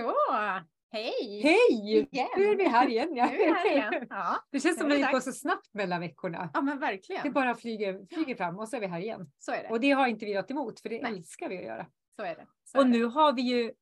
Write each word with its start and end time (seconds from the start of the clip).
Så, 0.00 0.14
hej! 0.92 1.40
Hej! 1.42 1.92
Igen. 1.92 2.28
Nu 2.36 2.44
är 2.44 2.56
vi 2.56 2.64
här 2.68 2.88
igen. 2.88 3.08
Ja. 3.16 3.26
Nu 3.30 3.36
är 3.36 3.38
vi 3.38 3.52
här 3.52 3.70
igen. 3.92 4.06
Ja, 4.10 4.44
Det 4.50 4.60
känns 4.60 4.78
som 4.78 4.86
att 4.86 4.92
det 4.92 5.06
det 5.06 5.12
går 5.12 5.20
så 5.20 5.32
snabbt 5.32 5.74
mellan 5.74 6.00
veckorna. 6.00 6.50
ja 6.54 6.60
men 6.62 6.74
Det 6.80 6.86
verkligen. 6.86 7.32
bara 7.32 7.54
flyger, 7.54 8.06
flyger 8.14 8.34
fram 8.34 8.58
och 8.58 8.68
så 8.68 8.76
är 8.76 8.80
vi 8.80 8.86
här 8.86 9.00
igen. 9.00 9.30
Så 9.38 9.52
är 9.52 9.62
det. 9.62 9.68
Och 9.68 9.80
det 9.80 9.90
har 9.90 10.06
inte 10.06 10.24
vi 10.24 10.34
något 10.34 10.50
emot 10.50 10.80
för 10.80 10.88
det 10.88 11.02
Nej. 11.02 11.12
älskar 11.12 11.48
vi 11.48 11.58
att 11.58 11.64
göra. 11.64 11.86
Så 12.16 12.22
är 12.22 12.34
det. 12.36 12.46
Så 12.64 12.78
Och 12.78 12.84
är 12.84 12.88
det. 12.88 12.98
nu 12.98 13.04
har 13.04 13.32
vi 13.32 13.42
ju 13.42 13.72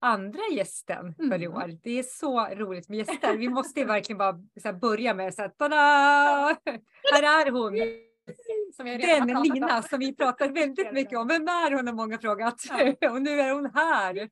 andra 0.00 0.40
gästen 0.52 1.14
för 1.14 1.42
i 1.42 1.44
Mm. 1.44 1.56
år. 1.58 1.78
Det 1.82 1.98
är 1.98 2.02
så 2.02 2.46
roligt 2.46 2.88
med 2.88 2.98
gäster. 2.98 3.36
Vi 3.36 3.48
måste 3.48 3.84
verkligen 3.94 4.18
bara 4.18 4.72
börja 4.72 5.14
med 5.14 5.34
så 5.34 5.42
här, 5.42 5.48
tada! 5.48 5.76
Här 7.12 7.46
är 7.46 7.50
hon! 7.50 7.72
Som 8.76 8.86
Den 8.86 9.42
Lina 9.42 9.76
om. 9.76 9.82
som 9.82 9.98
vi 9.98 10.16
pratar 10.16 10.48
väldigt 10.54 10.92
mycket 10.92 11.18
om. 11.18 11.28
Vem 11.28 11.48
är 11.48 11.70
hon 11.76 11.86
har 11.86 11.94
många 11.94 12.18
frågat. 12.18 12.54
Och 13.10 13.22
nu 13.22 13.40
är 13.40 13.50
hon 13.54 13.70
här. 13.74 14.28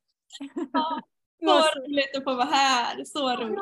Så 1.41 1.81
roligt 1.81 2.17
att 2.17 2.25
få 2.25 2.35
vara 2.35 2.45
här. 2.45 3.05
Så 3.05 3.37
roligt. 3.37 3.59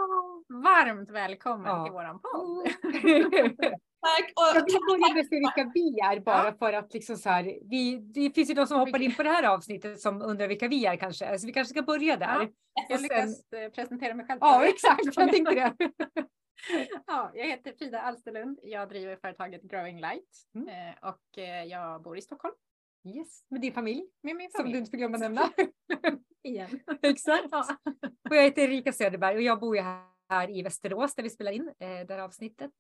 Varmt 0.65 1.11
välkommen 1.11 1.67
Ja. 1.67 1.85
till 1.85 1.93
våran 1.93 2.21
podd. 2.21 2.65
Tack. 4.01 4.33
Jag 4.35 4.57
Och 4.57 4.69
vill 4.69 4.81
börja 4.91 5.15
med 5.15 5.27
vilka 5.31 5.71
vi 5.75 6.01
är 6.01 6.21
bara 6.21 6.53
för 6.53 6.73
att 6.73 6.95
liksom 6.95 7.17
så 7.17 7.29
här, 7.29 7.45
vi, 7.71 7.97
det 8.15 8.31
finns 8.35 8.51
ju 8.51 8.55
de 8.55 8.67
som 8.67 8.79
hoppar 8.81 9.03
in 9.03 9.15
på 9.15 9.23
det 9.23 9.29
här 9.31 9.43
avsnittet 9.43 10.01
som 10.01 10.23
undrar 10.23 10.49
vilka 10.49 10.69
vi 10.69 10.87
är 10.87 10.97
kanske. 10.97 11.39
Så 11.39 11.47
vi 11.47 11.53
kanske 11.53 11.71
ska 11.75 11.83
börja 11.83 12.17
där. 12.17 12.27
Ja, 12.27 12.49
Jag 12.89 12.95
Och 12.95 13.01
sen- 13.01 13.03
lyckas 13.03 13.53
eh, 13.53 13.71
presentera 13.71 14.15
mig 14.15 14.27
själv. 14.27 14.39
Ja 14.41 14.65
exakt, 14.65 15.01
jag 15.05 15.15
tänkte 15.33 15.55
det. 15.55 15.75
Ja, 17.07 17.31
jag 17.35 17.47
heter 17.47 17.73
Frida 17.79 18.01
Alsterlund. 18.01 18.59
Jag 18.63 18.89
driver 18.89 19.17
företaget 19.17 19.63
Growing 19.63 20.01
Light 20.01 20.29
Mm. 20.55 20.69
eh, 20.69 20.95
och 21.09 21.39
eh, 21.39 21.65
jag 21.65 22.03
bor 22.03 22.19
i 22.19 22.23
Stockholm 22.23 22.55
Yes, 23.05 23.45
med 23.49 23.61
din 23.61 23.73
familj 23.73 24.03
med 24.23 24.37
min 24.37 24.51
som 24.51 24.59
du 24.59 24.63
familj. 24.63 24.79
inte 24.79 24.91
får 24.91 24.99
glömma 24.99 25.19
nämna. 25.19 25.53
Igen. 26.43 26.81
exakt. 27.03 27.49
Ja. 27.51 27.77
Och 28.31 28.37
jag 28.37 28.43
heter 28.43 28.63
Erika 28.63 28.93
Söderberg 28.93 29.37
och 29.37 29.43
jag 29.43 29.61
bor 29.61 29.77
ju 29.77 29.83
här 30.29 30.51
i 30.51 30.63
Västerås 30.63 31.15
där 31.15 31.23
vi 31.23 31.31
spelar 31.31 31.53
in 31.53 31.69
eh, 31.69 31.89
det 31.89 32.07
här 32.15 32.19
avsnittet. 32.19 32.73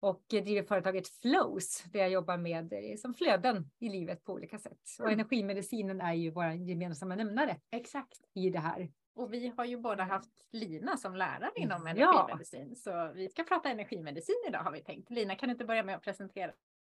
Och 0.00 0.22
driver 0.28 0.62
företaget 0.62 1.08
Flows 1.08 1.82
där 1.92 2.00
jag 2.00 2.10
jobbar 2.10 2.36
med 2.36 2.72
eh, 2.72 2.96
som 2.98 3.14
flöden 3.14 3.70
i 3.80 3.88
livet 3.88 4.24
på 4.24 4.32
olika 4.32 4.58
sätt. 4.58 4.78
Och 4.98 5.06
Mm. 5.06 5.12
energimedicinen 5.20 6.00
är 6.00 6.14
ju 6.14 6.30
vår 6.30 6.44
gemensamma 6.52 7.14
nämnare 7.16 7.56
Exakt. 7.70 8.20
i 8.34 8.50
det 8.50 8.58
här. 8.58 8.92
Och 9.14 9.32
vi 9.34 9.52
har 9.56 9.64
ju 9.64 9.76
båda 9.76 10.04
haft 10.04 10.30
Lina 10.52 10.96
som 10.96 11.16
lärare 11.16 11.50
inom 11.56 11.86
Ja. 11.86 11.90
energimedicin. 11.90 12.76
Så 12.76 13.12
vi 13.14 13.28
ska 13.28 13.42
prata 13.44 13.68
energimedicin 13.70 14.44
idag 14.48 14.58
har 14.58 14.72
vi 14.72 14.80
tänkt. 14.82 15.10
Lina, 15.10 15.34
kan 15.34 15.48
du 15.48 15.52
inte 15.52 15.64
börja 15.64 15.82
med 15.82 15.96
att 15.96 16.02
presentera 16.02 16.52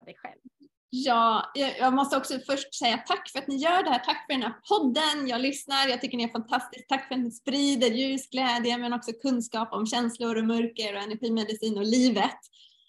dig 0.04 0.14
själv? 0.18 0.38
Ja, 0.90 1.52
jag 1.54 1.94
måste 1.94 2.16
också 2.16 2.38
först 2.46 2.74
säga 2.74 2.96
tack 3.06 3.30
för 3.30 3.38
att 3.38 3.48
ni 3.48 3.56
gör 3.56 3.82
det 3.82 3.90
här. 3.90 3.98
Tack 3.98 4.26
för 4.26 4.32
den 4.32 4.42
här 4.42 4.54
podden. 4.68 5.28
Jag 5.28 5.40
lyssnar. 5.40 5.88
Jag 5.88 6.00
tycker 6.00 6.16
ni 6.16 6.24
är 6.24 6.28
fantastiskt. 6.28 6.88
Tack 6.88 7.08
för 7.08 7.14
att 7.14 7.20
ni 7.20 7.30
sprider 7.30 7.90
ljus, 7.90 8.30
glädje, 8.30 8.78
men 8.78 8.92
också 8.92 9.12
kunskap 9.12 9.72
om 9.72 9.86
känslor 9.86 10.36
och 10.36 10.44
mörker 10.44 10.96
och 10.96 11.02
energimedicin 11.02 11.78
och 11.78 11.84
livet. 11.84 12.38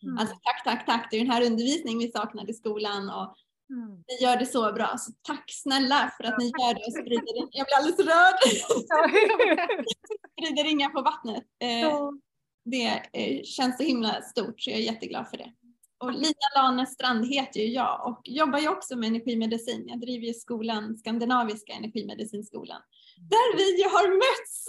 Mm. 0.03 0.17
Alltså 0.17 0.35
tack, 0.35 0.63
tack, 0.63 0.85
tack. 0.85 1.07
Det 1.11 1.17
är 1.17 1.21
den 1.21 1.31
här 1.31 1.45
undervisningen 1.45 1.99
vi 1.99 2.11
saknade 2.11 2.51
i 2.51 2.53
skolan 2.53 3.09
och 3.09 3.35
Mm. 3.69 4.03
ni 4.07 4.25
gör 4.25 4.37
det 4.37 4.45
så 4.45 4.73
bra. 4.73 4.95
Så 4.97 5.11
tack 5.21 5.43
snälla 5.47 6.13
för 6.17 6.23
att 6.23 6.37
ni 6.39 6.45
gör 6.45 6.73
det 6.73 6.85
och 6.85 6.93
sprider 6.93 7.41
det. 7.41 7.47
Jag 7.51 7.65
blir 7.65 7.77
alldeles 7.77 7.99
rörd. 7.99 8.35
sprider 10.39 10.63
ringar 10.63 10.89
på 10.89 11.01
vattnet. 11.01 11.43
Eh, 11.61 12.09
det 12.65 13.01
känns 13.45 13.77
så 13.77 13.83
himla 13.83 14.21
stort 14.21 14.61
så 14.61 14.69
jag 14.69 14.79
är 14.79 14.83
jätteglad 14.83 15.29
för 15.29 15.37
det. 15.37 15.53
Och 16.03 16.13
Lina 16.13 16.47
Lane 16.55 16.85
Strand 16.85 17.25
heter 17.25 17.59
ju 17.59 17.67
jag 17.67 18.07
och 18.07 18.21
jobbar 18.23 18.59
ju 18.59 18.67
också 18.67 18.95
med 18.95 19.07
energimedicin. 19.07 19.83
Jag 19.87 19.99
driver 19.99 20.27
ju 20.27 20.33
skolan, 20.33 20.97
Skandinaviska 20.97 21.73
energimedicinskolan. 21.73 22.81
Där 23.17 23.57
vi 23.57 23.81
ju 23.81 23.89
har 23.89 24.07
mötts! 24.15 24.65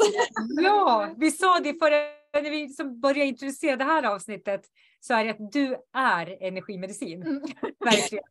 ja, 0.67 1.15
vi 1.17 1.31
sa 1.31 1.61
det 1.61 1.79
förra 1.79 1.97
när 2.43 2.51
vi 2.51 2.69
som 2.69 3.01
började 3.01 3.25
introducera 3.25 3.77
det 3.77 3.85
här 3.85 4.03
avsnittet 4.03 4.61
så 5.01 5.15
är 5.15 5.25
det 5.25 5.31
att 5.31 5.53
du 5.53 5.77
är 5.97 6.43
energimedicin. 6.43 7.23
Mm. 7.23 7.43
Verkligen. 7.85 8.25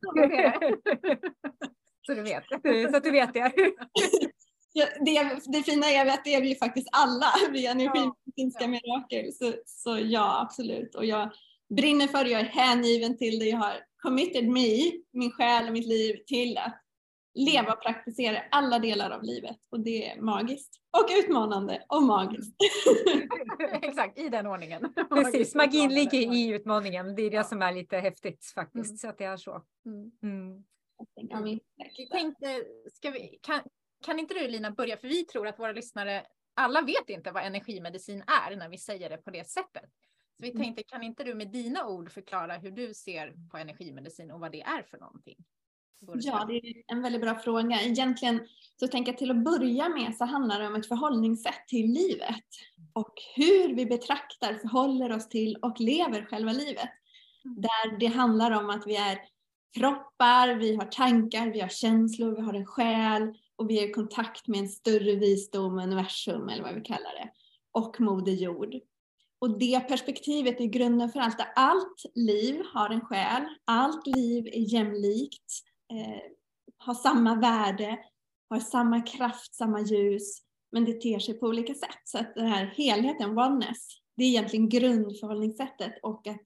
Så 2.05 2.13
du 2.13 2.21
vet. 2.21 2.43
Så 2.91 2.97
att 2.97 3.03
du 3.03 3.11
vet 3.11 3.33
det. 3.33 3.53
Ja, 4.73 4.85
det, 5.05 5.41
det 5.45 5.63
fina 5.63 5.87
är 5.87 6.05
att 6.05 6.23
det 6.23 6.35
är 6.35 6.41
vi 6.41 6.49
ju 6.49 6.55
faktiskt 6.55 6.89
alla, 6.91 7.25
vi 7.51 7.67
energimedicinska 7.67 8.63
Ja. 8.63 8.67
mirakel. 8.67 9.33
Så, 9.33 9.53
så 9.65 9.99
ja, 10.01 10.41
absolut. 10.41 10.95
Och 10.95 11.05
jag 11.05 11.31
brinner 11.75 12.07
för 12.07 12.25
jag 12.25 12.41
är 12.41 12.45
hängiven 12.45 13.17
till 13.17 13.39
det. 13.39 13.45
Jag 13.45 13.57
har 13.57 13.75
committed 14.01 14.47
me, 14.49 14.91
min 15.11 15.31
själ 15.31 15.67
och 15.67 15.73
mitt 15.73 15.87
liv 15.87 16.17
till 16.27 16.57
att 16.57 16.79
leva 17.35 17.73
och 17.73 17.81
praktisera 17.81 18.43
alla 18.51 18.79
delar 18.79 19.09
av 19.11 19.23
livet. 19.23 19.57
Och 19.69 19.79
det 19.79 20.09
är 20.09 20.21
magiskt. 20.21 20.79
Och 20.97 21.09
utmanande 21.19 21.85
och 21.89 22.03
magiskt. 22.03 22.55
Exakt, 23.81 24.19
i 24.19 24.29
den 24.29 24.47
ordningen. 24.47 24.93
Precis, 25.09 25.55
magin 25.55 25.93
ligger 25.93 26.33
i 26.33 26.47
utmaningen. 26.47 27.15
Det 27.15 27.21
är 27.21 27.31
det 27.31 27.43
som 27.43 27.61
är 27.61 27.73
lite 27.73 27.97
häftigt 27.97 28.45
faktiskt. 28.55 28.89
Mm. 28.89 28.97
Så 28.97 29.09
att 29.09 29.17
det 29.17 29.25
är 29.25 29.37
så. 29.37 29.63
Mm. 29.85 30.11
Mm. 30.23 30.63
Ja, 31.15 31.39
min- 31.39 31.59
Vi 31.97 32.07
tänkte, 32.09 32.63
ska 32.93 33.11
vi, 33.11 33.39
kan, 33.41 33.59
kan 34.05 34.19
inte 34.19 34.33
du 34.33 34.47
Lina 34.47 34.71
börja, 34.71 34.97
för 34.97 35.07
vi 35.07 35.25
tror 35.25 35.47
att 35.47 35.59
våra 35.59 35.71
lyssnare, 35.71 36.25
alla 36.53 36.81
vet 36.81 37.09
inte 37.09 37.31
vad 37.31 37.43
energimedicin 37.43 38.23
är 38.49 38.55
när 38.55 38.69
vi 38.69 38.77
säger 38.77 39.09
det 39.09 39.17
på 39.17 39.31
det 39.31 39.49
sättet. 39.49 39.89
Så 40.37 40.43
vi 40.43 40.49
Mm. 40.51 40.63
tänkte, 40.63 40.83
kan 40.83 41.03
inte 41.03 41.23
du 41.23 41.33
med 41.33 41.51
dina 41.51 41.87
ord 41.87 42.11
förklara 42.11 42.57
hur 42.57 42.71
du 42.71 42.93
ser 42.93 43.49
på 43.51 43.57
energimedicin 43.57 44.31
och 44.31 44.39
vad 44.39 44.51
det 44.51 44.61
är 44.61 44.83
för 44.83 44.97
någonting? 44.97 45.37
Ja, 46.15 46.45
det 46.45 46.53
är 46.53 46.83
en 46.87 47.01
väldigt 47.01 47.21
bra 47.21 47.35
fråga. 47.39 47.81
Egentligen 47.81 48.47
så 48.79 48.87
tänker 48.87 49.11
jag 49.11 49.17
till 49.19 49.31
att 49.31 49.43
börja 49.43 49.89
med 49.89 50.15
så 50.15 50.25
handlar 50.25 50.59
det 50.59 50.67
om 50.67 50.75
ett 50.75 50.87
förhållningssätt 50.87 51.67
till 51.67 51.91
livet 51.91 52.45
och 52.93 53.13
hur 53.35 53.75
vi 53.75 53.85
betraktar, 53.85 54.53
förhåller 54.53 55.11
oss 55.11 55.29
till 55.29 55.55
och 55.55 55.79
lever 55.79 56.25
själva 56.25 56.51
livet. 56.51 56.89
Där 57.43 57.97
det 57.99 58.05
handlar 58.07 58.51
om 58.51 58.69
att 58.69 58.87
vi 58.87 58.95
är 58.95 59.19
kroppar, 59.79 60.55
vi 60.55 60.75
har 60.75 60.85
tankar, 60.85 61.47
vi 61.47 61.59
har 61.59 61.69
känslor, 61.69 62.35
vi 62.35 62.41
har 62.41 62.53
en 62.53 62.65
själ 62.65 63.33
och 63.55 63.69
vi 63.69 63.79
är 63.83 63.89
i 63.89 63.91
kontakt 63.91 64.47
med 64.47 64.59
en 64.59 64.69
större 64.69 65.15
visdom, 65.15 65.79
universum 65.79 66.49
eller 66.49 66.63
vad 66.63 66.75
vi 66.75 66.81
kallar 66.81 67.13
det, 67.13 67.31
och 67.71 67.99
Moder 68.01 68.31
Jord. 68.31 68.73
Och 69.43 69.59
det 69.59 69.79
perspektivet 69.79 70.59
är 70.59 70.65
grunden 70.65 71.09
för 71.09 71.19
allt. 71.19 71.37
Allt 71.55 72.05
liv 72.15 72.61
har 72.73 72.89
en 72.89 73.01
själ, 73.01 73.43
allt 73.65 74.07
liv 74.07 74.47
är 74.47 74.73
jämlikt, 74.73 75.51
eh, 75.93 76.21
har 76.77 76.93
samma 76.93 77.35
värde, 77.35 77.99
har 78.49 78.59
samma 78.59 79.01
kraft, 79.01 79.55
samma 79.55 79.81
ljus, 79.81 80.41
men 80.71 80.85
det 80.85 81.01
ter 81.01 81.19
sig 81.19 81.33
på 81.33 81.47
olika 81.47 81.73
sätt. 81.73 82.01
Så 82.03 82.17
att 82.17 82.35
den 82.35 82.47
här 82.47 82.65
helheten, 82.65 83.37
oneness, 83.37 83.87
det 84.17 84.23
är 84.23 84.27
egentligen 84.27 84.69
grundförhållningssättet 84.69 85.93
och 86.03 86.27
att 86.27 86.43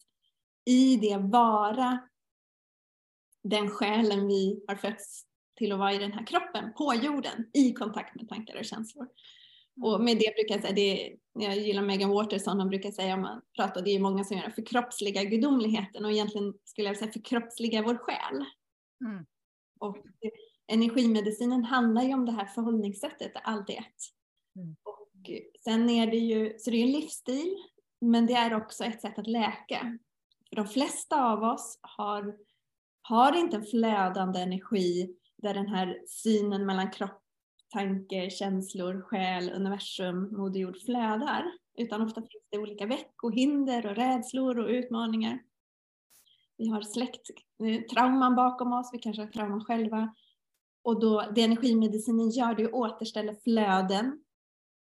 i 0.65 0.95
det 0.95 1.17
vara 1.17 1.99
den 3.43 3.69
själen 3.69 4.27
vi 4.27 4.63
har 4.67 4.75
fötts 4.75 5.23
till 5.57 5.71
att 5.71 5.79
vara 5.79 5.93
i 5.93 5.97
den 5.97 6.13
här 6.13 6.25
kroppen, 6.25 6.73
på 6.73 6.93
jorden, 6.93 7.49
i 7.53 7.73
kontakt 7.73 8.15
med 8.15 8.29
tankar 8.29 8.55
och 8.55 8.65
känslor. 8.65 9.07
Och 9.81 10.01
med 10.01 10.17
det 10.17 10.35
brukar 10.35 10.55
jag 10.55 10.61
säga, 10.61 10.73
det 10.73 11.17
jag 11.33 11.57
gillar 11.57 11.81
Megan 11.81 12.09
Waterson, 12.09 12.59
hon 12.59 12.69
brukar 12.69 12.91
säga 12.91 13.13
om 13.13 13.21
man 13.21 13.41
pratar, 13.55 13.81
det 13.81 13.89
är 13.95 13.99
många 13.99 14.23
som 14.23 14.37
gör 14.37 14.45
det, 14.45 14.51
förkroppsliga 14.51 15.23
gudomligheten 15.23 16.05
och 16.05 16.11
egentligen 16.11 16.53
skulle 16.63 16.87
jag 16.87 16.97
säga 16.97 17.11
förkroppsliga 17.11 17.81
vår 17.81 17.95
själ. 17.97 18.45
Mm. 19.05 19.25
Och 19.79 19.97
energimedicinen 20.67 21.63
handlar 21.63 22.03
ju 22.03 22.13
om 22.13 22.25
det 22.25 22.31
här 22.31 22.45
förhållningssättet, 22.45 23.31
allt 23.43 23.69
är 23.69 23.73
ett. 23.73 24.03
Mm. 24.55 24.75
Och 24.83 25.29
sen 25.63 25.89
är 25.89 26.07
det 26.07 26.17
ju, 26.17 26.59
så 26.59 26.71
det 26.71 26.77
är 26.77 26.83
en 26.83 26.91
livsstil, 26.91 27.57
men 28.01 28.25
det 28.25 28.33
är 28.33 28.53
också 28.53 28.83
ett 28.83 29.01
sätt 29.01 29.19
att 29.19 29.27
läka. 29.27 29.97
För 30.49 30.55
de 30.55 30.67
flesta 30.67 31.23
av 31.23 31.43
oss 31.43 31.79
har, 31.81 32.35
har 33.01 33.35
inte 33.35 33.55
en 33.55 33.65
flödande 33.65 34.39
energi 34.39 35.15
där 35.37 35.53
den 35.53 35.67
här 35.67 36.01
synen 36.07 36.65
mellan 36.65 36.91
kropp, 36.91 37.26
tanke, 37.77 38.29
känslor, 38.29 39.01
själ, 39.01 39.49
universum, 39.49 40.37
moder 40.37 40.59
jord 40.59 40.81
flödar. 40.81 41.51
Utan 41.77 42.01
ofta 42.01 42.21
finns 42.21 42.43
det 42.49 42.57
olika 42.57 42.85
veckohinder 42.85 43.85
och 43.85 43.95
rädslor 43.95 44.59
och 44.59 44.69
utmaningar. 44.69 45.39
Vi 46.57 46.67
har 46.67 46.81
släkttrauman 46.81 48.31
eh, 48.31 48.35
bakom 48.35 48.73
oss, 48.73 48.89
vi 48.93 48.99
kanske 48.99 49.21
har 49.21 49.29
trauman 49.29 49.65
själva. 49.65 50.13
Och 50.83 50.99
då, 50.99 51.31
det 51.35 51.43
energimedicinen 51.43 52.29
gör 52.29 52.55
det 52.55 52.63
är 52.63 52.67
att 52.67 52.73
återställa 52.73 53.35
flöden 53.35 54.23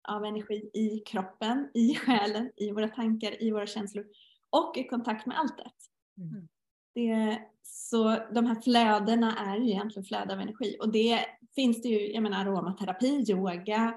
av 0.07 0.25
energi 0.25 0.69
i 0.74 1.00
kroppen, 1.00 1.71
i 1.74 1.95
själen, 1.95 2.51
i 2.56 2.71
våra 2.71 2.88
tankar, 2.88 3.44
i 3.44 3.51
våra 3.51 3.68
känslor 3.68 4.06
och 4.50 4.77
i 4.77 4.83
kontakt 4.83 5.25
med 5.25 5.39
alltet. 5.39 5.74
Mm. 6.18 6.48
Det, 6.95 7.39
så 7.63 8.18
de 8.33 8.45
här 8.45 8.62
flödena 8.62 9.38
är 9.38 9.57
ju 9.57 9.69
egentligen 9.71 10.06
flöde 10.06 10.33
av 10.33 10.39
energi 10.39 10.77
och 10.80 10.92
det 10.92 11.25
finns 11.56 11.81
det 11.81 11.88
ju, 11.89 12.13
jag 12.13 12.24
menar 12.24 12.42
aromaterapi, 12.42 13.25
yoga, 13.31 13.94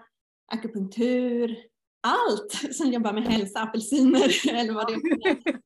akupunktur, 0.52 1.56
allt 2.00 2.52
som 2.74 2.92
jobbar 2.92 3.12
med 3.12 3.24
hälsa, 3.24 3.60
apelsiner 3.60 4.48
eller 4.54 4.72
vad 4.72 4.86
det 4.86 4.92
är. 4.92 5.58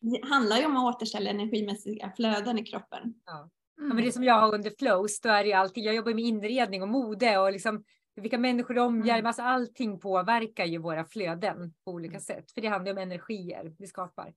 Det 0.00 0.28
handlar 0.28 0.56
ju 0.56 0.66
om 0.66 0.76
att 0.76 0.94
återställa 0.94 1.30
energimässiga 1.30 2.12
flöden 2.16 2.58
i 2.58 2.64
kroppen. 2.64 3.14
Ja, 3.26 3.50
Mm. 3.78 3.96
men 3.96 4.04
det 4.04 4.12
som 4.12 4.24
jag 4.24 4.40
har 4.40 4.54
under 4.54 4.72
flows, 4.78 5.20
då 5.20 5.28
är 5.28 5.42
det 5.42 5.48
ju 5.48 5.54
alltid, 5.54 5.84
jag 5.84 5.94
jobbar 5.94 6.14
med 6.14 6.24
inredning 6.24 6.82
och 6.82 6.88
mode 6.88 7.38
och 7.38 7.52
liksom 7.52 7.84
vilka 8.16 8.38
människor 8.38 8.78
omger, 8.78 9.14
mm. 9.14 9.26
alltså 9.26 9.42
allting 9.42 10.00
påverkar 10.00 10.64
ju 10.64 10.78
våra 10.78 11.04
flöden 11.04 11.74
på 11.84 11.90
olika 11.90 12.20
sätt. 12.20 12.52
För 12.52 12.60
det 12.60 12.68
handlar 12.68 12.92
om 12.92 12.98
energier 12.98 13.74
vi 13.78 13.86
skapar. 13.86 14.34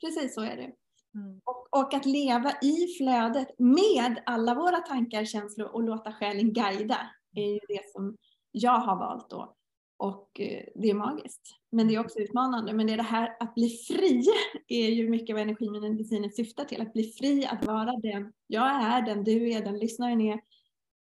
Precis 0.00 0.34
så 0.34 0.40
är 0.40 0.56
det. 0.56 0.72
Mm. 1.14 1.40
Och, 1.44 1.80
och, 1.80 1.94
att 1.94 2.06
leva 2.06 2.52
i 2.62 2.86
flödet 2.98 3.48
med 3.58 4.22
alla 4.26 4.54
våra 4.54 4.78
tankar, 4.78 5.24
känslor 5.24 5.68
och 5.68 5.82
låta 5.82 6.12
själen 6.12 6.52
guida 6.52 7.10
är 7.36 7.52
ju 7.52 7.60
det 7.68 7.90
som 7.92 8.16
jag 8.52 8.78
har 8.78 8.96
valt 8.96 9.30
då. 9.30 9.56
Och 9.96 10.40
eh, 10.40 10.64
det 10.74 10.90
är 10.90 10.94
magiskt. 10.94 11.42
Men 11.72 11.88
det 11.88 11.94
är 11.94 12.00
också 12.00 12.18
utmanande. 12.18 12.72
Men 12.72 12.86
det 12.86 12.92
är 12.92 12.96
det 12.96 13.02
här 13.02 13.36
att 13.40 13.54
bli 13.54 13.68
fri 13.68 14.24
är 14.68 14.90
ju 14.90 15.10
mycket 15.10 15.34
vad 15.34 15.42
energimedicinen 15.42 16.30
syftar 16.30 16.64
till. 16.64 16.80
Att 16.80 16.92
bli 16.92 17.02
fri, 17.02 17.46
att 17.46 17.66
vara 17.66 17.96
den 17.96 18.32
jag 18.46 18.66
är, 18.66 19.02
den 19.02 19.24
du 19.24 19.50
är, 19.50 19.64
den 19.64 19.78
lyssnaren 19.78 20.20
är. 20.20 20.40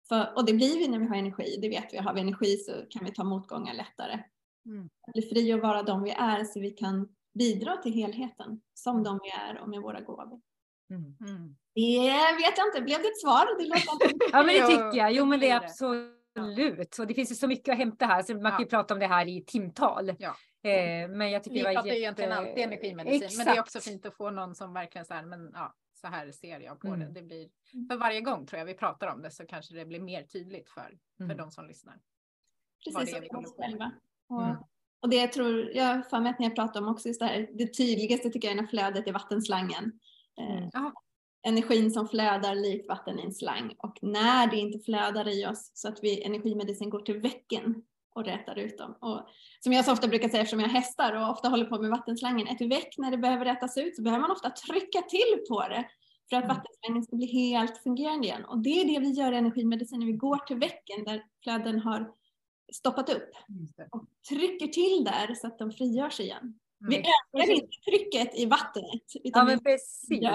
För, 0.10 0.34
och 0.36 0.46
det 0.46 0.54
blir 0.54 0.78
vi 0.78 0.88
när 0.88 1.00
vi 1.00 1.06
har 1.06 1.16
energi, 1.16 1.58
det 1.62 1.70
vet 1.70 1.94
vi. 1.94 1.98
Har 1.98 2.14
vi 2.14 2.22
energi 2.22 2.58
så 2.58 2.72
kan 2.90 3.06
vi 3.06 3.12
ta 3.12 3.24
motgångar 3.24 3.74
lättare. 3.74 4.24
Mm. 4.66 4.90
Att 5.08 5.14
bli 5.14 5.22
fri 5.22 5.54
och 5.54 5.60
vara 5.60 5.84
de 5.84 6.04
vi 6.04 6.12
är 6.12 6.44
så 6.44 6.60
vi 6.60 6.72
kan 6.72 7.16
bidra 7.40 7.78
till 7.78 7.94
helheten 7.94 8.62
som 8.74 9.04
de 9.04 9.20
vi 9.24 9.30
är 9.30 9.62
och 9.62 9.70
med 9.70 9.82
våra 9.82 10.02
gåvor. 10.02 10.42
Mm. 10.90 11.16
Mm. 11.30 11.56
Det 11.74 12.10
vet 12.38 12.58
jag 12.58 12.68
inte, 12.68 12.82
blev 12.82 13.02
det 13.02 13.08
ett 13.08 13.22
svar? 13.22 13.60
Det 13.60 13.68
låter 13.68 14.32
ja 14.32 14.44
men 14.44 14.56
det 14.56 14.68
tycker 14.68 14.98
jag. 14.98 15.12
Jo 15.12 15.26
men 15.26 15.40
det 15.40 15.50
är 15.50 15.58
absolut. 15.58 17.00
Och 17.00 17.08
det 17.08 17.14
finns 17.14 17.32
ju 17.32 17.36
så 17.36 17.48
mycket 17.48 17.72
att 17.72 17.78
hämta 17.78 18.06
här 18.06 18.24
så 18.24 18.34
man 18.34 18.52
kan 18.52 18.62
ju 18.62 18.68
prata 18.68 18.94
om 18.94 19.00
det 19.00 19.08
här 19.08 19.28
i 19.28 19.44
timtal. 19.46 20.16
Ja. 20.20 20.36
Eh, 20.70 21.10
men 21.10 21.32
jag 21.32 21.44
tycker 21.44 21.56
Vi 21.56 21.64
det 21.64 21.74
pratar 21.74 21.90
ju 21.90 21.98
egentligen 21.98 22.32
alltid 22.32 22.64
energimedicin. 22.64 23.24
Exakt. 23.24 23.38
Men 23.38 23.46
det 23.46 23.60
är 23.60 23.62
också 23.62 23.80
fint 23.80 24.06
att 24.06 24.16
få 24.16 24.30
någon 24.30 24.56
som 24.56 24.74
verkligen 24.74 25.06
så 25.06 25.14
här, 25.14 25.26
men 25.26 25.52
ja, 25.54 25.76
så 25.94 26.08
här 26.08 26.32
ser 26.32 26.60
jag 26.60 26.80
på 26.80 26.88
mm. 26.88 27.00
det. 27.00 27.20
det 27.20 27.22
blir, 27.22 27.50
mm. 27.74 27.88
för 27.90 27.98
varje 27.98 28.22
gång 28.22 28.46
tror 28.46 28.60
jag 28.60 28.66
vi 28.66 28.74
pratar 28.74 29.08
om 29.08 29.22
det 29.22 29.32
så 29.32 29.46
kanske 29.46 29.76
det 29.76 29.86
blir 29.86 30.00
mer 30.00 30.24
tydligt 30.24 30.70
för, 30.70 30.98
för 31.18 31.24
mm. 31.24 31.38
de 31.38 31.52
som 31.52 31.68
lyssnar. 31.68 32.00
Precis, 32.86 33.12
det 33.12 33.18
är 33.18 33.22
vi 33.22 33.30
oss 33.30 33.56
själva. 33.58 33.92
Och, 34.28 34.44
mm. 34.44 34.56
Och 35.06 35.10
det 35.12 35.16
jag 35.16 35.34
tror, 35.34 35.72
jag 35.74 36.10
för 36.10 36.20
mig 36.20 36.30
att 36.30 36.40
när 36.40 36.46
jag 36.46 36.56
pratar 36.56 36.82
om 36.82 36.88
också 36.88 37.08
just 37.08 37.20
det 37.20 37.26
här, 37.26 37.50
det 37.54 37.78
tydligaste 37.78 38.30
tycker 38.30 38.48
jag 38.48 38.58
är 38.58 38.62
när 38.62 38.68
flödet 38.68 39.08
i 39.08 39.12
vattenslangen. 39.12 39.92
Eh, 40.40 40.90
energin 41.48 41.92
som 41.92 42.08
flödar 42.08 42.56
likt 42.56 42.88
vatten 42.88 43.20
i 43.20 43.24
en 43.24 43.34
slang 43.34 43.76
och 43.78 43.98
när 44.02 44.48
det 44.48 44.58
inte 44.58 44.80
flödar 44.80 45.28
i 45.28 45.46
oss 45.46 45.72
så 45.74 45.88
att 45.88 46.00
vi 46.02 46.24
energimedicin 46.24 46.90
går 46.90 47.00
till 47.00 47.20
väcken 47.20 47.84
och 48.16 48.26
rätar 48.26 48.60
ut 48.60 48.78
dem. 48.78 48.96
Och 49.02 49.28
som 49.60 49.74
jag 49.74 49.86
så 49.86 49.94
ofta 49.94 50.08
brukar 50.08 50.30
säga 50.30 50.42
eftersom 50.42 50.60
jag 50.60 50.68
har 50.68 50.74
hästar 50.74 51.14
och 51.14 51.30
ofta 51.30 51.50
håller 51.50 51.66
på 51.66 51.82
med 51.82 51.90
vattenslangen, 51.90 52.48
ett 52.48 52.62
väck 52.62 52.98
när 52.98 53.12
det 53.12 53.18
behöver 53.18 53.46
rätas 53.46 53.78
ut 53.78 53.96
så 53.96 54.02
behöver 54.02 54.22
man 54.22 54.32
ofta 54.32 54.50
trycka 54.50 55.02
till 55.02 55.46
på 55.50 55.62
det 55.62 55.86
för 56.30 56.38
att 56.38 56.44
mm. 56.44 56.56
vattenslangen 56.56 57.04
ska 57.04 57.16
bli 57.16 57.26
helt 57.26 57.78
fungerande 57.78 58.28
igen. 58.28 58.46
Och 58.46 58.58
det 58.58 58.82
är 58.82 58.86
det 58.86 59.00
vi 59.00 59.12
gör 59.12 59.32
i 59.32 59.38
energimedicin, 59.38 60.06
vi 60.06 60.14
går 60.14 60.38
till 60.38 60.58
väcken 60.58 61.04
där 61.06 61.24
flöden 61.44 61.80
har 61.80 62.12
stoppat 62.74 63.10
upp 63.10 63.30
och 63.92 64.06
trycker 64.30 64.68
till 64.68 65.04
där 65.04 65.34
så 65.34 65.48
att 65.48 65.60
de 65.60 65.72
frigörs 65.72 66.20
igen. 66.20 66.60
Mm. 66.82 66.90
Vi 66.90 66.98
ökar 66.98 67.52
inte 67.52 67.78
trycket 67.90 68.40
i 68.40 68.46
vattnet. 68.46 69.02
ja, 69.24 69.44
men 69.44 69.64
precis. 69.64 70.30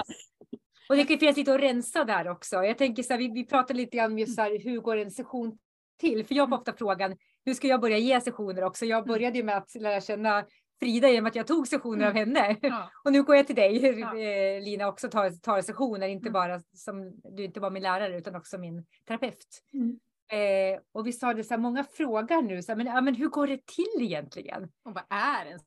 Och 0.89 0.95
det 0.95 1.05
kan 1.05 1.19
finnas 1.19 1.37
lite 1.37 1.53
att 1.53 1.61
rensa 1.61 2.03
där 2.03 2.27
också. 2.27 2.55
Jag 2.55 2.77
tänker 2.77 3.03
så 3.03 3.13
här, 3.13 3.17
vi, 3.17 3.27
vi 3.27 3.45
pratar 3.45 3.73
lite 3.73 3.97
grann 3.97 4.11
om 4.13 4.25
så 4.25 4.41
här, 4.41 4.63
hur 4.63 4.79
går 4.79 4.97
en 4.97 5.11
session 5.11 5.57
till? 5.99 6.25
För 6.25 6.35
jag 6.35 6.49
får 6.49 6.57
ofta 6.57 6.73
frågan, 6.73 7.17
hur 7.45 7.53
ska 7.53 7.67
jag 7.67 7.81
börja 7.81 7.97
ge 7.97 8.21
sessioner 8.21 8.63
också? 8.63 8.85
Jag 8.85 8.97
mm. 8.97 9.07
började 9.07 9.37
ju 9.37 9.43
med 9.43 9.57
att 9.57 9.75
lära 9.75 10.01
känna 10.01 10.45
Frida 10.79 11.09
genom 11.09 11.27
att 11.27 11.35
jag 11.35 11.47
tog 11.47 11.67
sessioner 11.67 12.05
av 12.05 12.15
mm. 12.15 12.35
henne. 12.35 12.57
Ja. 12.61 12.91
Och 13.03 13.11
nu 13.11 13.23
går 13.23 13.35
jag 13.35 13.47
till 13.47 13.55
dig, 13.55 13.99
ja. 13.99 14.17
Eh, 14.17 14.61
Lina, 14.63 14.87
också 14.87 15.09
tar, 15.09 15.29
tar 15.29 15.61
sessioner, 15.61 16.07
inte 16.07 16.29
mm. 16.29 16.33
bara 16.33 16.61
som 16.73 17.21
du 17.23 17.43
inte 17.43 17.59
bara 17.59 17.71
min 17.71 17.83
lärare 17.83 18.17
utan 18.17 18.35
också 18.35 18.57
min 18.57 18.85
terapeut. 19.07 19.63
Mm. 19.73 19.99
Eh, 20.31 20.79
och 20.91 21.07
vi 21.07 21.13
sa 21.13 21.33
det 21.33 21.43
så 21.43 21.53
här, 21.53 21.61
många 21.61 21.83
frågar 21.83 22.41
nu, 22.41 22.61
så 22.61 22.71
här, 22.71 22.77
men, 22.77 22.85
ja, 22.85 23.01
men 23.01 23.15
hur 23.15 23.27
går 23.27 23.47
det 23.47 23.65
till 23.65 24.05
egentligen? 24.05 24.63
Och 24.63 24.93
vad 24.93 25.03
är 25.09 25.45
en 25.45 25.59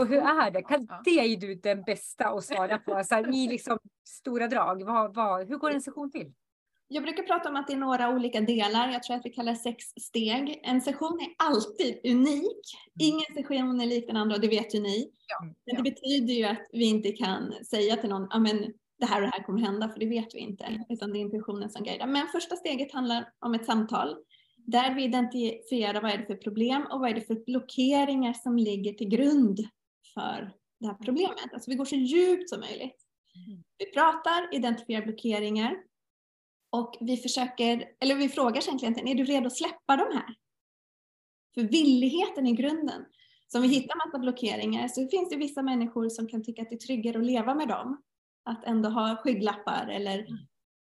och 0.00 0.06
hur 0.06 0.18
är 0.18 0.50
det? 0.50 0.62
Kan, 0.62 0.86
ja. 0.88 1.02
Det 1.04 1.10
är 1.10 1.24
ju 1.24 1.36
du 1.36 1.54
den 1.54 1.82
bästa 1.82 2.28
att 2.28 2.44
svara 2.44 2.78
på, 2.78 3.02
så 3.04 3.14
här, 3.14 3.34
i 3.34 3.48
liksom 3.50 3.78
stora 4.08 4.48
drag. 4.48 4.82
Vad, 4.82 5.14
vad, 5.14 5.48
hur 5.48 5.56
går 5.56 5.70
en 5.70 5.82
session 5.82 6.10
till? 6.10 6.32
Jag 6.88 7.02
brukar 7.02 7.22
prata 7.22 7.48
om 7.48 7.56
att 7.56 7.66
det 7.66 7.72
är 7.72 7.76
några 7.76 8.08
olika 8.08 8.40
delar. 8.40 8.88
Jag 8.88 9.02
tror 9.02 9.16
att 9.16 9.24
vi 9.24 9.30
kallar 9.30 9.54
sex 9.54 9.84
steg. 9.84 10.60
En 10.62 10.80
session 10.80 11.20
är 11.20 11.46
alltid 11.46 12.00
unik. 12.04 12.34
Mm. 12.34 13.00
Ingen 13.00 13.34
session 13.34 13.80
är 13.80 13.86
lik 13.86 14.06
den 14.06 14.16
andra 14.16 14.34
och 14.34 14.40
det 14.40 14.48
vet 14.48 14.74
ju 14.74 14.80
ni. 14.80 15.10
Ja, 15.26 15.52
Men 15.66 15.76
det 15.76 15.90
betyder 15.90 16.34
ju 16.34 16.44
att 16.44 16.66
vi 16.72 16.84
inte 16.84 17.12
kan 17.12 17.52
säga 17.64 17.96
till 17.96 18.10
någon, 18.10 18.42
men 18.42 18.72
det 19.00 19.06
här 19.06 19.22
och 19.22 19.26
det 19.26 19.32
här 19.36 19.44
kommer 19.44 19.60
hända, 19.60 19.88
för 19.88 20.00
det 20.00 20.06
vet 20.06 20.34
vi 20.34 20.38
inte. 20.38 20.84
Utan 20.88 21.12
det 21.12 21.18
är 21.18 21.20
intuitionen 21.20 21.70
som 21.70 21.84
guidar. 21.84 22.06
Men 22.06 22.28
första 22.28 22.56
steget 22.56 22.92
handlar 22.92 23.32
om 23.38 23.54
ett 23.54 23.66
samtal 23.66 24.16
där 24.66 24.94
vi 24.94 25.04
identifierar 25.04 26.02
vad 26.02 26.10
är 26.10 26.18
det 26.18 26.26
för 26.26 26.34
problem 26.34 26.86
och 26.90 27.00
vad 27.00 27.10
är 27.10 27.14
det 27.14 27.20
för 27.20 27.44
blockeringar 27.44 28.32
som 28.32 28.58
ligger 28.58 28.92
till 28.92 29.08
grund 29.08 29.58
för 30.14 30.52
det 30.80 30.86
här 30.86 30.94
problemet. 30.94 31.52
Alltså 31.52 31.70
vi 31.70 31.76
går 31.76 31.84
så 31.84 31.96
djupt 31.96 32.50
som 32.50 32.60
möjligt. 32.60 32.96
Vi 33.78 33.86
pratar, 33.86 34.54
identifierar 34.54 35.06
blockeringar 35.06 35.76
och 36.70 36.96
vi 37.00 37.16
försöker, 37.16 37.84
eller 38.00 38.14
vi 38.14 38.28
frågar 38.28 38.62
egentligen, 38.68 39.08
är 39.08 39.14
du 39.14 39.24
redo 39.24 39.46
att 39.46 39.56
släppa 39.56 39.96
de 39.96 40.16
här? 40.16 40.34
För 41.54 41.62
villigheten 41.62 42.46
är 42.46 42.52
grunden. 42.52 43.04
Så 43.48 43.58
om 43.58 43.62
vi 43.62 43.68
hittar 43.68 44.06
massa 44.06 44.18
blockeringar 44.18 44.88
så 44.88 45.08
finns 45.08 45.28
det 45.28 45.36
vissa 45.36 45.62
människor 45.62 46.08
som 46.08 46.28
kan 46.28 46.44
tycka 46.44 46.62
att 46.62 46.68
det 46.68 46.74
är 46.74 46.86
tryggare 46.86 47.18
att 47.18 47.26
leva 47.26 47.54
med 47.54 47.68
dem. 47.68 48.02
Att 48.50 48.64
ändå 48.64 48.88
ha 48.88 49.16
skygglappar 49.16 49.88
eller 49.88 50.18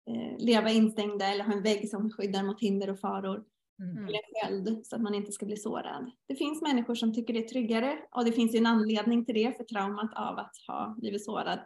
eh, 0.09 0.37
leva 0.37 0.69
instängda 0.69 1.25
eller 1.25 1.43
ha 1.43 1.53
en 1.53 1.63
vägg 1.63 1.89
som 1.89 2.11
skyddar 2.11 2.43
mot 2.43 2.61
hinder 2.61 2.89
och 2.89 2.99
faror. 2.99 3.43
Mm. 3.79 4.07
Eller 4.07 4.19
sköld 4.33 4.85
så 4.85 4.95
att 4.95 5.01
man 5.01 5.15
inte 5.15 5.31
ska 5.31 5.45
bli 5.45 5.57
sårad. 5.57 6.11
Det 6.27 6.35
finns 6.35 6.61
människor 6.61 6.95
som 6.95 7.13
tycker 7.13 7.33
det 7.33 7.39
är 7.39 7.47
tryggare 7.47 7.97
och 8.11 8.25
det 8.25 8.31
finns 8.31 8.55
ju 8.55 8.57
en 8.57 8.65
anledning 8.65 9.25
till 9.25 9.35
det 9.35 9.57
för 9.57 9.63
traumat 9.63 10.13
av 10.15 10.39
att 10.39 10.57
ha 10.67 10.95
blivit 10.97 11.25
sårad. 11.25 11.59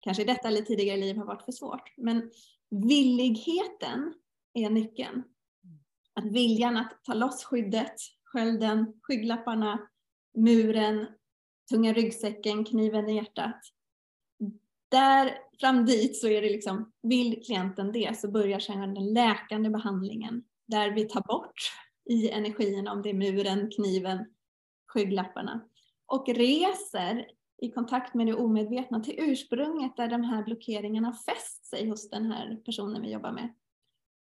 Kanske 0.00 0.22
i 0.22 0.26
detta 0.26 0.48
eller 0.48 0.62
tidigare 0.62 0.96
liv 0.96 1.16
har 1.16 1.24
varit 1.24 1.42
för 1.42 1.52
svårt. 1.52 1.92
Men 1.96 2.30
villigheten 2.70 4.14
är 4.54 4.70
nyckeln. 4.70 5.22
Att 6.14 6.24
viljan 6.24 6.76
att 6.76 7.04
ta 7.04 7.14
loss 7.14 7.44
skyddet, 7.44 7.94
skölden, 8.24 8.92
skygglapparna, 9.02 9.88
muren, 10.38 11.06
tunga 11.70 11.92
ryggsäcken, 11.92 12.64
kniven 12.64 13.08
i 13.08 13.16
hjärtat. 13.16 13.60
Där 14.94 15.38
fram 15.60 15.84
dit 15.84 16.16
så 16.16 16.28
är 16.28 16.42
det 16.42 16.50
liksom, 16.50 16.92
vill 17.02 17.42
klienten 17.44 17.92
det 17.92 18.18
så 18.18 18.30
börjar 18.30 18.58
sedan 18.58 18.94
den 18.94 19.12
läkande 19.12 19.70
behandlingen 19.70 20.44
där 20.66 20.90
vi 20.90 21.04
tar 21.04 21.20
bort 21.20 21.72
i 22.10 22.30
energin 22.30 22.88
om 22.88 23.02
det 23.02 23.10
är 23.10 23.14
muren, 23.14 23.70
kniven, 23.70 24.24
skygglapparna 24.86 25.60
och 26.06 26.28
reser 26.28 27.26
i 27.62 27.70
kontakt 27.70 28.14
med 28.14 28.26
det 28.26 28.34
omedvetna 28.34 29.00
till 29.00 29.14
ursprunget 29.18 29.96
där 29.96 30.08
de 30.08 30.24
här 30.24 30.42
blockeringarna 30.42 31.12
fäst 31.12 31.66
sig 31.66 31.88
hos 31.88 32.10
den 32.10 32.32
här 32.32 32.56
personen 32.64 33.02
vi 33.02 33.12
jobbar 33.12 33.32
med. 33.32 33.54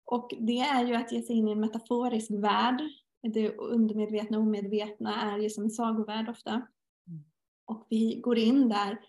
Och 0.06 0.34
det 0.40 0.60
är 0.60 0.88
ju 0.88 0.96
att 0.96 1.12
ge 1.12 1.22
sig 1.22 1.36
in 1.36 1.48
i 1.48 1.52
en 1.52 1.60
metaforisk 1.60 2.32
värld. 2.32 2.82
Det 3.34 3.56
undermedvetna 3.58 4.38
och 4.38 4.44
omedvetna 4.44 5.34
är 5.34 5.38
ju 5.38 5.50
som 5.50 5.64
en 5.64 5.70
sagovärld 5.70 6.30
ofta. 6.30 6.52
Mm. 6.52 7.24
Och 7.66 7.88
vi 7.90 8.16
går 8.16 8.38
in 8.38 8.70
där 8.70 9.00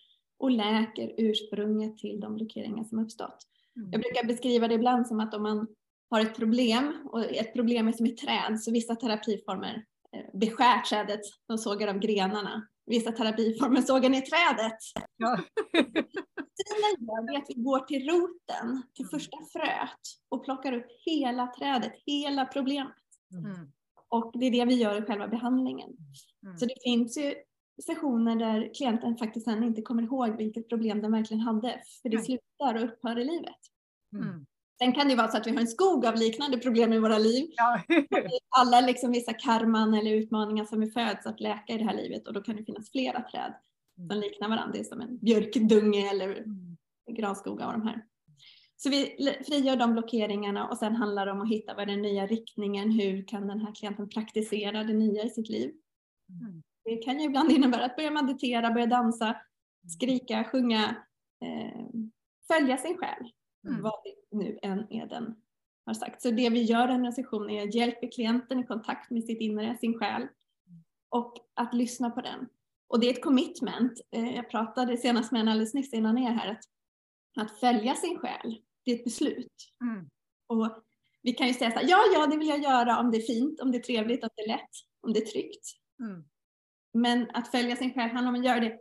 och 0.42 0.50
läker 0.50 1.14
ursprunget 1.18 1.98
till 1.98 2.20
de 2.20 2.34
blockeringar 2.34 2.84
som 2.84 2.98
uppstått. 2.98 3.36
Mm. 3.76 3.90
Jag 3.92 4.00
brukar 4.00 4.26
beskriva 4.26 4.68
det 4.68 4.74
ibland 4.74 5.06
som 5.06 5.20
att 5.20 5.34
om 5.34 5.42
man 5.42 5.66
har 6.10 6.20
ett 6.20 6.36
problem 6.36 7.08
och 7.12 7.24
ett 7.24 7.54
problem 7.54 7.88
är 7.88 7.92
som 7.92 8.06
ett 8.06 8.16
träd 8.16 8.60
så 8.60 8.72
vissa 8.72 8.96
terapiformer 8.96 9.84
eh, 10.16 10.38
beskär 10.38 10.80
trädet, 10.80 11.20
de 11.48 11.58
sågar 11.58 11.88
av 11.88 11.98
grenarna 11.98 12.68
vissa 12.86 13.12
terapiformer 13.12 13.82
sågar 13.82 14.10
ner 14.10 14.20
trädet. 14.20 14.78
Ja. 15.16 15.38
gör 16.98 17.38
att 17.38 17.48
vi 17.48 17.54
går 17.54 17.78
till 17.78 18.08
roten, 18.10 18.82
till 18.94 19.06
första 19.06 19.36
fröet 19.52 20.00
och 20.28 20.44
plockar 20.44 20.72
upp 20.72 20.86
hela 21.04 21.46
trädet, 21.46 21.92
hela 22.06 22.46
problemet. 22.46 22.92
Mm. 23.32 23.72
Och 24.08 24.32
det 24.34 24.46
är 24.46 24.50
det 24.50 24.64
vi 24.64 24.74
gör 24.74 25.02
i 25.02 25.02
själva 25.02 25.28
behandlingen. 25.28 25.90
Mm. 26.46 26.58
Så 26.58 26.66
det 26.66 26.74
finns 26.84 27.18
ju 27.18 27.34
sessioner 27.86 28.36
där 28.36 28.74
klienten 28.74 29.16
faktiskt 29.16 29.44
sen 29.44 29.64
inte 29.64 29.82
kommer 29.82 30.02
ihåg 30.02 30.36
vilket 30.36 30.68
problem 30.68 31.02
den 31.02 31.12
verkligen 31.12 31.40
hade, 31.40 31.82
för 32.02 32.08
det 32.08 32.18
slutar 32.18 32.74
och 32.74 32.84
upphör 32.84 33.18
i 33.18 33.24
livet. 33.24 33.58
Mm. 34.12 34.46
Sen 34.78 34.92
kan 34.92 35.08
det 35.08 35.14
vara 35.14 35.28
så 35.28 35.36
att 35.36 35.46
vi 35.46 35.50
har 35.50 35.60
en 35.60 35.66
skog 35.66 36.06
av 36.06 36.14
liknande 36.14 36.58
problem 36.58 36.92
i 36.92 36.98
våra 36.98 37.18
liv. 37.18 37.50
Ja. 37.56 37.82
Alla 38.58 38.80
liksom 38.80 39.12
vissa 39.12 39.32
karman 39.32 39.94
eller 39.94 40.14
utmaningar 40.14 40.64
som 40.64 40.80
vi 40.80 40.90
föds 40.90 41.26
att 41.26 41.40
läka 41.40 41.72
i 41.72 41.78
det 41.78 41.84
här 41.84 41.96
livet 41.96 42.26
och 42.26 42.32
då 42.32 42.42
kan 42.42 42.56
det 42.56 42.64
finnas 42.64 42.90
flera 42.90 43.22
träd 43.22 43.54
som 43.96 44.04
mm. 44.04 44.20
liknar 44.20 44.48
varandra. 44.48 44.72
Det 44.72 44.80
är 44.80 44.84
som 44.84 45.00
en 45.00 45.18
björkdunge 45.18 46.10
eller 46.10 46.36
mm. 46.36 46.76
granskog 47.10 47.62
av 47.62 47.72
de 47.72 47.82
här. 47.82 48.04
Så 48.76 48.90
vi 48.90 49.16
frigör 49.46 49.76
de 49.76 49.92
blockeringarna 49.92 50.68
och 50.68 50.78
sen 50.78 50.96
handlar 50.96 51.26
det 51.26 51.32
om 51.32 51.40
att 51.40 51.50
hitta 51.50 51.74
vad 51.74 51.82
är 51.82 51.86
den 51.86 52.02
nya 52.02 52.26
riktningen, 52.26 52.90
hur 52.90 53.24
kan 53.24 53.48
den 53.48 53.60
här 53.60 53.74
klienten 53.74 54.08
praktisera 54.08 54.84
det 54.84 54.92
nya 54.92 55.22
i 55.22 55.30
sitt 55.30 55.48
liv. 55.48 55.72
Mm. 56.42 56.62
Det 56.84 56.96
kan 56.96 57.18
ju 57.20 57.24
ibland 57.24 57.50
innebära 57.50 57.84
att 57.84 57.96
börja 57.96 58.10
meditera, 58.10 58.70
börja 58.70 58.86
dansa, 58.86 59.36
skrika, 59.96 60.44
sjunga, 60.44 60.96
eh, 61.44 61.86
följa 62.46 62.76
sin 62.76 62.98
själ. 62.98 63.30
Mm. 63.68 63.82
Vad 63.82 63.92
det 64.04 64.36
nu 64.36 64.58
än 64.62 64.92
är 64.92 65.06
den 65.06 65.34
har 65.86 65.94
sagt. 65.94 66.22
Så 66.22 66.30
det 66.30 66.50
vi 66.50 66.62
gör 66.62 66.90
under 66.90 67.06
en 67.06 67.12
session 67.12 67.50
är 67.50 67.68
att 67.68 67.74
hjälpa 67.74 68.06
klienten 68.06 68.60
i 68.60 68.66
kontakt 68.66 69.10
med 69.10 69.24
sitt 69.24 69.40
inre, 69.40 69.76
sin 69.80 69.98
själ 69.98 70.28
och 71.08 71.34
att 71.54 71.74
lyssna 71.74 72.10
på 72.10 72.20
den. 72.20 72.48
Och 72.88 73.00
det 73.00 73.06
är 73.06 73.12
ett 73.12 73.24
commitment. 73.24 74.00
Eh, 74.10 74.36
jag 74.36 74.50
pratade 74.50 74.96
senast 74.96 75.32
med 75.32 75.40
en 75.40 75.48
alldeles 75.48 75.74
nyss 75.74 75.92
innan 75.92 76.18
er 76.18 76.30
här 76.30 76.50
att, 76.50 76.64
att 77.44 77.60
följa 77.60 77.94
sin 77.94 78.18
själ, 78.18 78.58
det 78.84 78.90
är 78.90 78.94
ett 78.96 79.04
beslut. 79.04 79.72
Mm. 79.80 80.08
Och 80.46 80.82
vi 81.22 81.32
kan 81.32 81.48
ju 81.48 81.54
säga 81.54 81.70
så 81.70 81.78
här, 81.78 81.88
ja, 81.88 81.98
ja, 82.14 82.26
det 82.26 82.36
vill 82.36 82.48
jag 82.48 82.62
göra 82.62 82.98
om 82.98 83.10
det 83.10 83.16
är 83.16 83.22
fint, 83.22 83.60
om 83.60 83.72
det 83.72 83.78
är 83.78 83.82
trevligt, 83.82 84.22
om 84.22 84.30
det 84.36 84.42
är 84.42 84.48
lätt, 84.48 84.70
om 85.00 85.12
det 85.12 85.20
är 85.20 85.26
tryggt. 85.26 85.66
Mm. 86.00 86.24
Men 86.94 87.30
att 87.34 87.50
följa 87.50 87.76
sin 87.76 87.94
själ 87.94 88.10
handlar 88.10 88.32
om 88.32 88.40
att 88.40 88.46
göra 88.46 88.60
det 88.60 88.78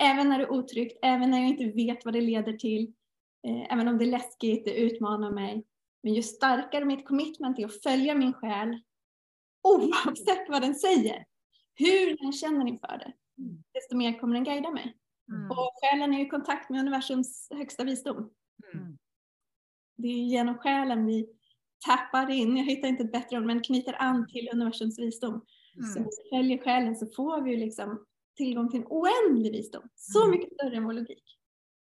även 0.00 0.28
när 0.28 0.38
det 0.38 0.44
är 0.44 0.52
otryggt, 0.52 0.98
även 1.02 1.30
när 1.30 1.38
jag 1.38 1.48
inte 1.48 1.76
vet 1.76 2.04
vad 2.04 2.14
det 2.14 2.20
leder 2.20 2.52
till, 2.52 2.92
eh, 3.46 3.72
även 3.72 3.88
om 3.88 3.98
det 3.98 4.04
är 4.04 4.10
läskigt, 4.10 4.64
det 4.64 4.80
utmanar 4.80 5.30
mig. 5.30 5.64
Men 6.02 6.14
ju 6.14 6.22
starkare 6.22 6.84
mitt 6.84 7.06
commitment 7.06 7.58
är 7.58 7.64
att 7.64 7.82
följa 7.82 8.14
min 8.14 8.32
själ, 8.32 8.80
oavsett 9.62 10.48
vad 10.48 10.62
den 10.62 10.74
säger, 10.74 11.24
hur 11.74 12.16
jag 12.24 12.34
känner 12.34 12.68
inför 12.68 12.98
det, 12.98 13.12
mm. 13.42 13.62
desto 13.72 13.96
mer 13.96 14.18
kommer 14.18 14.34
den 14.34 14.44
guida 14.44 14.70
mig. 14.70 14.96
Mm. 15.28 15.50
Och 15.50 15.72
själen 15.80 16.14
är 16.14 16.26
i 16.26 16.28
kontakt 16.28 16.70
med 16.70 16.80
universums 16.80 17.48
högsta 17.50 17.84
visdom. 17.84 18.30
Mm. 18.74 18.98
Det 19.96 20.08
är 20.08 20.24
genom 20.24 20.58
själen 20.58 21.06
vi 21.06 21.26
tappar 21.86 22.30
in, 22.30 22.56
jag 22.56 22.64
hittar 22.64 22.88
inte 22.88 23.02
ett 23.02 23.12
bättre 23.12 23.38
ord, 23.38 23.44
men 23.44 23.62
knyter 23.62 24.02
an 24.02 24.28
till 24.28 24.48
universums 24.52 24.98
visdom. 24.98 25.44
Mm. 25.76 25.90
Så 25.90 25.98
om 25.98 26.04
vi 26.04 26.36
följer 26.36 26.58
själen 26.58 26.96
så 26.96 27.06
får 27.06 27.42
vi 27.42 27.56
liksom 27.56 28.04
tillgång 28.36 28.70
till 28.70 28.80
en 28.80 28.86
oändlig 28.86 29.52
visdom. 29.52 29.88
Så 29.94 30.24
mm. 30.24 30.30
mycket 30.30 30.54
större 30.54 30.76
än 30.76 30.84
vår 30.84 30.92
logik. 30.92 31.38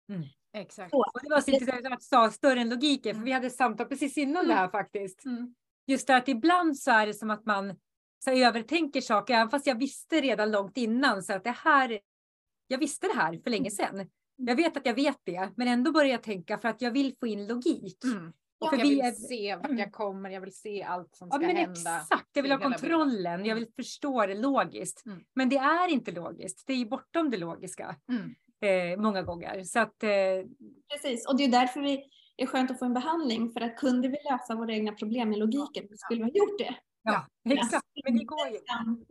Mm. 0.09 0.23
Exakt. 0.53 0.93
Och 0.93 1.05
det 1.23 1.29
var 1.29 1.41
så 1.41 1.51
intressant 1.51 1.85
att 1.85 1.99
du 1.99 2.05
sa 2.05 2.31
större 2.31 2.59
än 2.61 2.69
logiken, 2.69 3.15
för 3.15 3.23
vi 3.23 3.31
hade 3.31 3.49
samtal 3.49 3.87
precis 3.87 4.17
innan 4.17 4.47
det 4.47 4.53
här 4.53 4.67
faktiskt. 4.67 5.23
Just 5.87 6.07
det 6.07 6.15
att 6.15 6.27
ibland 6.27 6.77
så 6.77 6.91
är 6.91 7.07
det 7.07 7.13
som 7.13 7.29
att 7.29 7.45
man 7.45 7.75
så 8.25 8.31
övertänker 8.31 9.01
saker, 9.01 9.33
även 9.33 9.49
fast 9.49 9.67
jag 9.67 9.79
visste 9.79 10.21
redan 10.21 10.51
långt 10.51 10.77
innan 10.77 11.23
så 11.23 11.33
att 11.33 11.43
det 11.43 11.55
här, 11.63 11.99
jag 12.67 12.77
visste 12.77 13.07
det 13.07 13.13
här 13.13 13.39
för 13.43 13.49
länge 13.49 13.71
sedan. 13.71 14.09
Jag 14.35 14.55
vet 14.55 14.77
att 14.77 14.85
jag 14.85 14.93
vet 14.93 15.17
det, 15.23 15.51
men 15.55 15.67
ändå 15.67 15.91
börjar 15.91 16.11
jag 16.11 16.23
tänka 16.23 16.57
för 16.57 16.67
att 16.67 16.81
jag 16.81 16.91
vill 16.91 17.15
få 17.19 17.27
in 17.27 17.47
logik. 17.47 18.03
Mm. 18.03 18.33
Och 18.59 18.73
jag 18.73 18.77
vill 18.77 19.01
är... 19.01 19.11
se 19.11 19.55
vart 19.55 19.79
jag 19.79 19.91
kommer, 19.91 20.29
jag 20.29 20.41
vill 20.41 20.55
se 20.55 20.83
allt 20.83 21.15
som 21.15 21.29
ska 21.29 21.41
ja, 21.41 21.47
men 21.47 21.55
hända. 21.55 21.71
Exakt, 21.71 22.29
jag 22.33 22.43
vill 22.43 22.51
ha 22.51 22.59
kontrollen, 22.59 23.45
jag 23.45 23.55
vill 23.55 23.63
mm. 23.63 23.73
förstå 23.75 24.25
det 24.25 24.35
logiskt. 24.35 25.05
Mm. 25.05 25.23
Men 25.35 25.49
det 25.49 25.57
är 25.57 25.87
inte 25.87 26.11
logiskt, 26.11 26.63
det 26.67 26.73
är 26.73 26.77
ju 26.77 26.85
bortom 26.85 27.29
det 27.29 27.37
logiska. 27.37 27.95
Mm. 28.11 28.35
Eh, 28.61 28.99
många 29.01 29.23
gånger. 29.23 29.63
Så 29.63 29.79
att, 29.79 30.03
eh... 30.03 30.09
Precis, 30.91 31.27
och 31.27 31.37
det 31.37 31.43
är 31.43 31.47
därför 31.47 31.81
vi 31.81 32.03
är 32.37 32.45
skönt 32.45 32.71
att 32.71 32.79
få 32.79 32.85
en 32.85 32.93
behandling. 32.93 33.51
För 33.51 33.61
att 33.61 33.77
kunde 33.77 34.07
vi 34.07 34.17
lösa 34.31 34.55
våra 34.55 34.73
egna 34.73 34.91
problem 34.91 35.29
med 35.29 35.39
logiken 35.39 35.87
så 35.89 35.97
skulle 35.97 36.23
vi 36.23 36.23
ha 36.23 36.37
gjort 36.37 36.57
det. 36.57 36.75
Ja, 37.03 37.27
exakt. 37.49 37.85
Men 38.05 38.17
det 38.17 38.23
går 38.23 38.47
ju. 38.47 38.59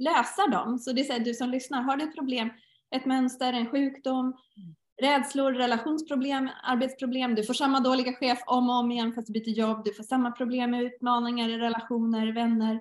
Lösa 0.05 0.47
dem. 0.47 0.79
Så 0.79 0.93
det 0.93 1.01
är 1.01 1.05
så 1.05 1.13
här, 1.13 1.21
du 1.21 1.35
som 1.35 1.51
lyssnar, 1.51 1.83
har 1.83 1.97
du 1.97 2.05
ett 2.05 2.17
problem, 2.17 2.51
ett 2.97 3.07
mönster, 3.07 3.53
en 3.53 3.71
sjukdom, 3.71 4.27
mm. 4.27 4.75
Rädslor, 5.03 5.53
relationsproblem, 5.53 6.51
arbetsproblem, 6.63 7.35
du 7.35 7.45
får 7.45 7.55
samma 7.55 7.81
dåliga 7.81 8.13
chef 8.13 8.39
om 8.47 8.71
och 8.71 8.77
om 8.77 8.91
igen 8.91 9.13
fast 9.13 9.27
du 9.27 9.33
byter 9.33 9.59
jobb, 9.59 9.85
du 9.85 9.95
får 9.95 10.05
samma 10.05 10.31
problem 10.31 10.71
med 10.71 10.83
utmaningar 10.83 11.49
i 11.49 11.59
relationer, 11.59 12.33
vänner. 12.33 12.81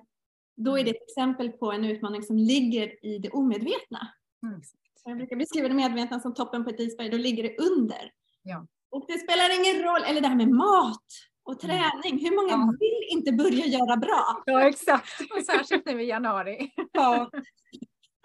Då 0.56 0.78
är 0.78 0.84
det 0.84 0.90
ett 0.90 1.02
exempel 1.02 1.52
på 1.52 1.72
en 1.72 1.84
utmaning 1.84 2.22
som 2.22 2.38
ligger 2.38 3.06
i 3.06 3.18
det 3.18 3.30
omedvetna. 3.30 4.08
Mm. 4.42 4.60
Jag 5.04 5.16
brukar 5.16 5.36
beskriva 5.36 5.68
det 5.68 5.74
medvetna 5.74 6.20
som 6.20 6.34
toppen 6.34 6.64
på 6.64 6.70
ett 6.70 6.80
isberg, 6.80 7.08
då 7.08 7.16
ligger 7.16 7.42
det 7.42 7.58
under. 7.58 8.12
Ja. 8.42 8.66
Och 8.90 9.04
det 9.08 9.18
spelar 9.18 9.60
ingen 9.60 9.82
roll, 9.84 10.02
eller 10.06 10.20
det 10.20 10.28
här 10.28 10.36
med 10.36 10.48
mat 10.48 11.06
och 11.42 11.64
mm. 11.64 11.76
träning. 11.76 12.24
Hur 12.24 12.36
många 12.36 12.50
ja. 12.50 12.74
vill 12.80 13.18
inte 13.18 13.32
börja 13.32 13.66
göra 13.66 13.96
bra? 13.96 14.42
Ja, 14.46 14.68
exakt. 14.68 15.20
och 15.36 15.44
särskilt 15.44 15.86
nu 15.86 16.02
i 16.02 16.06
januari. 16.06 16.72
ja. 16.92 17.30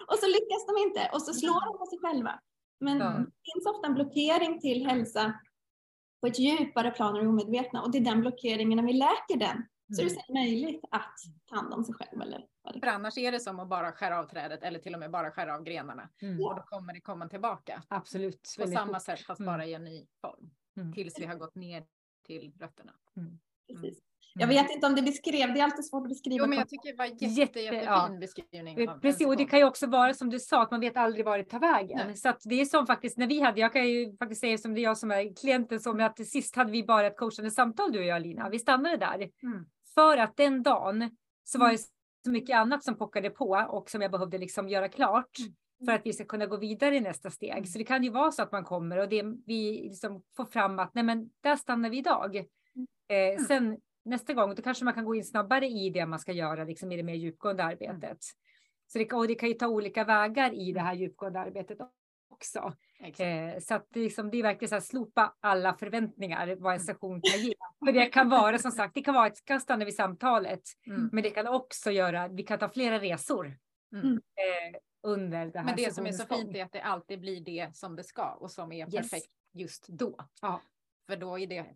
Och 0.06 0.18
så 0.18 0.26
lyckas 0.26 0.66
de 0.66 0.76
inte 0.86 1.10
och 1.12 1.22
så 1.22 1.32
slår 1.34 1.60
de 1.64 1.78
på 1.78 1.86
sig 1.86 1.98
själva. 1.98 2.40
Men 2.80 2.98
ja. 2.98 3.10
det 3.10 3.52
finns 3.52 3.66
ofta 3.66 3.86
en 3.86 3.94
blockering 3.94 4.60
till 4.60 4.86
hälsa 4.86 5.34
på 6.20 6.26
ett 6.26 6.38
djupare 6.38 6.90
plan 6.90 7.16
och 7.16 7.22
omedvetna 7.22 7.82
och 7.82 7.90
det 7.90 7.98
är 7.98 8.04
den 8.04 8.20
blockeringen, 8.20 8.76
när 8.76 8.86
vi 8.86 8.92
läker 8.92 9.36
den 9.36 9.64
så 9.92 10.02
är 10.02 10.04
det 10.04 10.10
mm. 10.10 10.42
möjligt 10.42 10.84
att 10.90 11.14
ta 11.46 11.56
hand 11.56 11.74
om 11.74 11.84
sig 11.84 11.94
själv. 11.94 12.22
Eller 12.22 12.46
vad 12.62 12.74
det 12.74 12.80
För 12.80 12.86
annars 12.86 13.18
är 13.18 13.32
det 13.32 13.40
som 13.40 13.60
att 13.60 13.68
bara 13.68 13.92
skära 13.92 14.18
av 14.18 14.24
trädet 14.24 14.62
eller 14.62 14.78
till 14.78 14.94
och 14.94 15.00
med 15.00 15.10
bara 15.10 15.30
skära 15.30 15.54
av 15.54 15.62
grenarna. 15.62 16.08
Mm. 16.22 16.44
Och 16.44 16.56
då 16.56 16.62
kommer 16.62 16.94
det 16.94 17.00
komma 17.00 17.28
tillbaka. 17.28 17.82
Absolut. 17.88 18.54
På 18.58 18.66
samma 18.66 19.00
sätt 19.00 19.20
fast 19.20 19.40
mm. 19.40 19.52
bara 19.52 19.66
i 19.66 19.74
en 19.74 19.84
ny 19.84 20.06
form. 20.20 20.50
Mm. 20.76 20.92
Tills 20.92 21.18
vi 21.18 21.26
har 21.26 21.34
gått 21.34 21.54
ner 21.54 21.86
till 22.26 22.52
rötterna. 22.60 22.92
Mm. 23.16 23.38
Precis. 23.68 23.98
Jag 24.38 24.46
vet 24.46 24.70
inte 24.70 24.86
om 24.86 24.94
det 24.94 25.02
beskrev, 25.02 25.54
det 25.54 25.60
är 25.60 25.64
alltid 25.64 25.84
svårt 25.84 26.02
att 26.02 26.08
beskriva. 26.08 26.36
Jo, 26.44 26.46
men 26.46 26.58
jag 26.58 26.68
tycker 26.68 26.90
det 26.90 26.98
var 26.98 27.04
jätte, 27.04 27.24
jätte, 27.24 27.60
jättefin 27.60 27.84
ja. 27.84 28.16
beskrivning. 28.20 28.88
Precis, 29.02 29.26
och 29.26 29.36
det 29.36 29.44
kan 29.44 29.58
ju 29.58 29.64
också 29.64 29.86
vara 29.86 30.14
som 30.14 30.30
du 30.30 30.40
sa, 30.40 30.62
att 30.62 30.70
man 30.70 30.80
vet 30.80 30.96
aldrig 30.96 31.24
var 31.24 31.38
det 31.38 31.44
tar 31.44 31.58
vägen. 31.58 32.00
Nej. 32.06 32.16
Så 32.16 32.28
att 32.28 32.40
det 32.44 32.60
är 32.60 32.64
som 32.64 32.86
faktiskt 32.86 33.18
när 33.18 33.26
vi 33.26 33.40
hade, 33.40 33.60
jag 33.60 33.72
kan 33.72 33.88
ju 33.88 34.16
faktiskt 34.16 34.40
säga 34.40 34.58
som 34.58 34.74
det 34.74 34.80
är 34.80 34.82
jag 34.82 34.98
som 34.98 35.10
är 35.10 35.36
klienten, 35.36 35.80
som 35.80 36.00
att 36.00 36.26
sist 36.26 36.56
hade 36.56 36.72
vi 36.72 36.84
bara 36.84 37.06
ett 37.06 37.16
coachande 37.16 37.50
samtal 37.50 37.92
du 37.92 37.98
och 37.98 38.04
jag 38.04 38.22
Lina. 38.22 38.48
Vi 38.48 38.58
stannade 38.58 38.96
där. 38.96 39.14
Mm. 39.14 39.66
För 39.94 40.16
att 40.16 40.36
den 40.36 40.62
dagen 40.62 41.10
så 41.44 41.58
var 41.58 41.66
det 41.66 41.72
mm. 41.72 41.84
så 42.24 42.30
mycket 42.30 42.56
annat 42.56 42.84
som 42.84 42.96
pockade 42.96 43.30
på 43.30 43.66
och 43.68 43.90
som 43.90 44.02
jag 44.02 44.10
behövde 44.10 44.38
liksom 44.38 44.68
göra 44.68 44.88
klart. 44.88 45.38
Mm 45.38 45.54
för 45.84 45.92
att 45.92 46.00
vi 46.04 46.12
ska 46.12 46.24
kunna 46.24 46.46
gå 46.46 46.56
vidare 46.56 46.96
i 46.96 47.00
nästa 47.00 47.30
steg. 47.30 47.50
Mm. 47.50 47.66
Så 47.66 47.78
det 47.78 47.84
kan 47.84 48.04
ju 48.04 48.10
vara 48.10 48.30
så 48.30 48.42
att 48.42 48.52
man 48.52 48.64
kommer 48.64 48.98
och 48.98 49.08
det, 49.08 49.24
vi 49.46 49.82
liksom 49.88 50.22
får 50.36 50.44
fram 50.44 50.78
att 50.78 50.94
nej 50.94 51.04
men 51.04 51.30
där 51.40 51.56
stannar 51.56 51.90
vi 51.90 51.98
idag. 51.98 52.36
Mm. 52.36 52.46
Eh, 53.08 53.34
mm. 53.34 53.44
sen 53.44 53.78
nästa 54.04 54.32
gång 54.32 54.54
då 54.54 54.62
kanske 54.62 54.84
man 54.84 54.94
kan 54.94 55.04
gå 55.04 55.14
in 55.14 55.24
snabbare 55.24 55.66
i 55.66 55.90
det 55.90 56.06
man 56.06 56.18
ska 56.18 56.32
göra 56.32 56.64
liksom 56.64 56.92
i 56.92 56.96
det 56.96 57.02
mer 57.02 57.14
djupgående 57.14 57.64
arbetet. 57.64 58.18
Så 58.86 58.98
det, 58.98 59.12
och 59.12 59.28
det 59.28 59.34
kan 59.34 59.48
ju 59.48 59.54
ta 59.54 59.68
olika 59.68 60.04
vägar 60.04 60.54
i 60.54 60.72
det 60.72 60.80
här 60.80 60.94
djupgående 60.94 61.40
arbetet 61.40 61.78
också. 62.30 62.72
Eh, 63.18 63.58
så 63.60 63.74
att 63.74 63.86
det, 63.90 64.00
liksom, 64.00 64.30
det 64.30 64.38
är 64.38 64.42
verkligen 64.42 64.68
så 64.68 64.74
här, 64.74 64.80
slopa 64.80 65.34
alla 65.40 65.74
förväntningar 65.74 66.56
vad 66.56 66.74
en 66.74 66.80
session 66.80 67.20
kan 67.22 67.40
ge. 67.40 67.54
För 67.84 67.92
det 67.92 68.06
kan 68.06 68.28
vara 68.28 68.58
som 68.58 68.70
sagt, 68.70 68.94
det 68.94 69.02
kan 69.02 69.14
vara 69.14 69.26
ett 69.26 69.44
kan 69.44 69.60
stanna 69.60 69.84
vid 69.84 69.94
samtalet, 69.94 70.62
mm. 70.86 71.08
men 71.12 71.22
det 71.22 71.30
kan 71.30 71.46
också 71.46 71.90
göra, 71.90 72.28
vi 72.28 72.42
kan 72.42 72.58
ta 72.58 72.68
flera 72.68 73.00
resor. 73.00 73.58
Mm. 73.92 74.12
Eh, 74.14 74.78
under 75.02 75.46
det 75.46 75.58
här 75.58 75.66
Men 75.66 75.76
det 75.76 75.94
som 75.94 76.06
är 76.06 76.12
så 76.12 76.26
fint 76.26 76.56
är 76.56 76.64
att 76.64 76.72
det 76.72 76.82
alltid 76.82 77.20
blir 77.20 77.40
det 77.40 77.76
som 77.76 77.96
det 77.96 78.04
ska 78.04 78.30
och 78.30 78.50
som 78.50 78.72
är 78.72 78.84
yes. 78.84 78.94
perfekt 78.94 79.30
just 79.52 79.88
då. 79.88 80.16
Ja. 80.42 80.60
För 81.06 81.16
då 81.16 81.38
i 81.38 81.46
det 81.46 81.66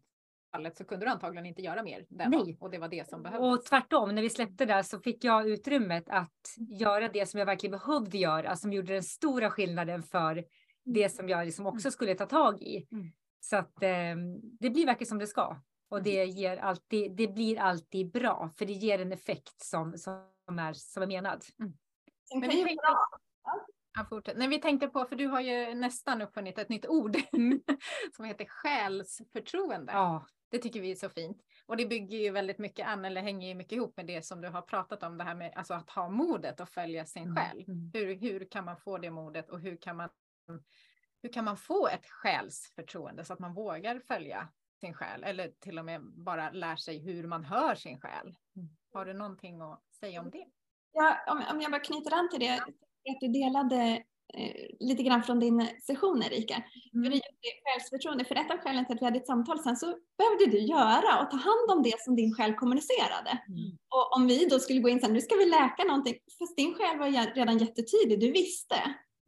fallet 0.53 0.77
så 0.77 0.85
kunde 0.85 1.07
du 1.07 1.11
antagligen 1.11 1.47
inte 1.47 1.63
göra 1.63 1.83
mer 1.83 2.07
den 2.09 2.31
Nej. 2.31 2.57
och 2.61 2.71
det 2.71 2.79
var 2.79 2.89
det 2.89 3.09
som 3.09 3.23
behövdes. 3.23 3.59
Och 3.59 3.65
tvärtom, 3.65 4.15
när 4.15 4.23
vi 4.23 4.31
släppte 4.31 4.65
där 4.65 4.83
så 4.83 5.01
fick 5.01 5.25
jag 5.25 5.49
utrymmet 5.49 6.05
att 6.09 6.57
göra 6.81 7.09
det 7.09 7.27
som 7.27 7.39
jag 7.39 7.47
verkligen 7.47 7.79
behövde 7.79 8.19
göra, 8.19 8.57
som 8.57 8.73
gjorde 8.73 8.93
den 8.93 9.03
stora 9.03 9.51
skillnaden 9.51 10.03
för 10.03 10.45
det 10.85 11.09
som 11.09 11.29
jag 11.29 11.47
liksom 11.47 11.67
också 11.67 11.91
skulle 11.91 12.15
ta 12.15 12.27
tag 12.27 12.63
i. 12.63 12.89
Mm. 12.93 13.13
Så 13.41 13.57
att 13.57 13.83
eh, 13.83 14.17
det 14.61 14.71
blir 14.71 14.87
verkligen 14.87 15.09
som 15.09 15.19
det 15.19 15.27
ska. 15.27 15.57
Och 15.91 16.03
det, 16.03 16.25
ger 16.25 16.57
alltid, 16.57 17.17
det 17.17 17.29
blir 17.29 17.59
alltid 17.59 18.13
bra, 18.13 18.51
för 18.59 18.67
det 18.67 18.73
ger 18.73 18.99
en 18.99 19.13
effekt 19.13 19.61
som, 19.61 19.99
som, 19.99 20.59
är, 20.59 20.73
som 20.73 21.03
är 21.03 21.07
menad. 21.07 21.45
Mm. 21.61 21.73
Men 22.41 22.51
vi 22.51 22.65
tänkte, 22.65 22.87
ja. 23.45 24.33
Nej, 24.37 24.49
vi 24.49 24.61
tänkte 24.61 24.89
på, 24.89 25.05
för 25.05 25.17
du 25.17 25.27
har 25.27 25.41
ju 25.41 25.75
nästan 25.75 26.23
uppfunnit 26.23 26.59
ett 26.59 26.69
nytt 26.69 26.87
ord 26.87 27.17
mm. 27.33 27.61
som 28.17 28.25
heter 28.25 28.45
själsförtroende. 28.45 29.93
Ja. 29.93 30.27
Det 30.51 30.59
tycker 30.59 30.81
vi 30.81 30.91
är 30.91 30.97
så 30.97 31.09
fint. 31.09 31.43
Och 31.67 31.77
det 31.77 31.87
bygger 31.87 32.19
ju 32.19 32.31
väldigt 32.31 32.59
mycket 32.59 32.87
an, 32.87 33.05
eller 33.05 33.21
hänger 33.21 33.49
ju 33.49 33.55
mycket 33.55 33.73
ihop 33.73 33.97
med 33.97 34.07
det 34.07 34.23
som 34.23 34.41
du 34.41 34.49
har 34.49 34.63
pratat 34.63 35.03
om, 35.03 35.19
det 35.19 35.25
här 35.25 35.35
med 35.35 35.53
alltså 35.57 35.75
att 35.75 35.91
ha 35.91 36.09
modet 36.09 36.61
att 36.61 36.71
följa 36.71 37.07
sin 37.07 37.23
mm. 37.23 37.37
själ. 37.37 37.65
Mm. 37.69 37.91
Hur, 37.95 38.15
hur 38.15 38.45
kan 38.51 38.65
man 38.65 38.77
få 38.77 38.99
det 38.99 39.11
modet 39.11 39.51
och 39.51 39.61
hur 39.61 39.77
kan 39.77 39.97
man, 39.97 40.09
hur 41.23 41.33
kan 41.33 41.45
man 41.45 41.57
få 41.57 41.89
ett 41.89 42.07
själsförtroende 42.07 43.25
så 43.25 43.33
att 43.33 43.39
man 43.39 43.55
vågar 43.55 44.01
följa 44.01 44.49
sin 44.81 44.95
själ 44.95 45.25
eller 45.25 45.49
till 45.59 45.79
och 45.79 45.85
med 45.85 46.03
bara 46.03 46.51
lär 46.51 46.77
sig 46.77 46.99
hur 46.99 47.27
man 47.27 47.45
hör 47.45 47.75
sin 47.75 48.01
själ. 48.01 48.27
Mm. 48.57 48.69
Har 48.93 49.05
du 49.05 49.13
någonting 49.13 49.61
att 49.61 49.83
säga 50.01 50.21
om 50.21 50.31
det? 50.31 50.47
Ja, 50.93 51.17
om, 51.27 51.45
om 51.53 51.61
jag 51.61 51.71
bara 51.71 51.81
knyter 51.81 52.15
an 52.15 52.29
till 52.31 52.41
det, 52.41 52.55
att 52.59 53.21
du 53.21 53.29
delade 53.29 54.05
lite 54.81 55.03
grann 55.03 55.23
från 55.23 55.41
din 55.41 55.69
session 55.87 56.23
Erika. 56.23 56.55
Mm. 56.55 57.05
För 57.05 57.11
det 57.11 57.17
är 57.17 57.65
självförtroende, 57.65 58.25
för 58.25 58.35
ett 58.35 58.51
av 58.51 58.59
skälen 58.59 58.87
till 58.87 58.95
att 58.95 59.03
vi 59.03 59.05
hade 59.05 59.19
ett 59.19 59.27
samtal 59.27 59.59
sen 59.59 59.77
så 59.77 59.87
behövde 60.19 60.57
du 60.57 60.59
göra 60.59 61.23
och 61.23 61.31
ta 61.31 61.37
hand 61.37 61.71
om 61.71 61.83
det 61.83 62.01
som 62.01 62.17
din 62.17 62.35
själ 62.35 62.55
kommunicerade. 62.55 63.31
Mm. 63.49 63.79
Och 63.95 64.17
om 64.17 64.27
vi 64.27 64.47
då 64.47 64.59
skulle 64.59 64.81
gå 64.81 64.89
in 64.89 65.01
sen, 65.01 65.13
nu 65.13 65.21
ska 65.21 65.35
vi 65.35 65.45
läka 65.45 65.85
någonting, 65.85 66.15
fast 66.39 66.57
din 66.57 66.75
själ 66.75 66.99
var 66.99 67.35
redan 67.35 67.59
jättetydlig, 67.59 68.21
du 68.21 68.33
visste. 68.33 68.77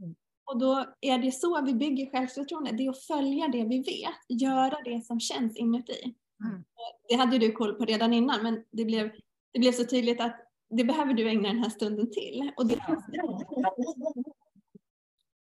Mm. 0.02 0.14
Och 0.44 0.58
då 0.58 0.84
är 1.00 1.18
det 1.18 1.32
så 1.32 1.62
vi 1.62 1.74
bygger 1.74 2.10
självförtroende, 2.10 2.72
det 2.72 2.86
är 2.86 2.90
att 2.90 3.04
följa 3.04 3.48
det 3.48 3.64
vi 3.64 3.78
vet, 3.82 4.40
göra 4.42 4.76
det 4.84 5.04
som 5.04 5.20
känns 5.20 5.56
inuti. 5.56 6.14
Mm. 6.44 6.64
Det 7.08 7.14
hade 7.14 7.38
du 7.38 7.52
koll 7.52 7.74
på 7.74 7.84
redan 7.84 8.12
innan, 8.12 8.42
men 8.42 8.64
det 8.70 8.84
blev, 8.84 9.10
det 9.52 9.58
blev 9.58 9.72
så 9.72 9.84
tydligt 9.84 10.20
att 10.20 10.36
det 10.70 10.84
behöver 10.84 11.14
du 11.14 11.28
ägna 11.28 11.48
den 11.48 11.58
här 11.58 11.70
stunden 11.70 12.10
till. 12.10 12.52
Och 12.56 12.66
det 12.66 12.76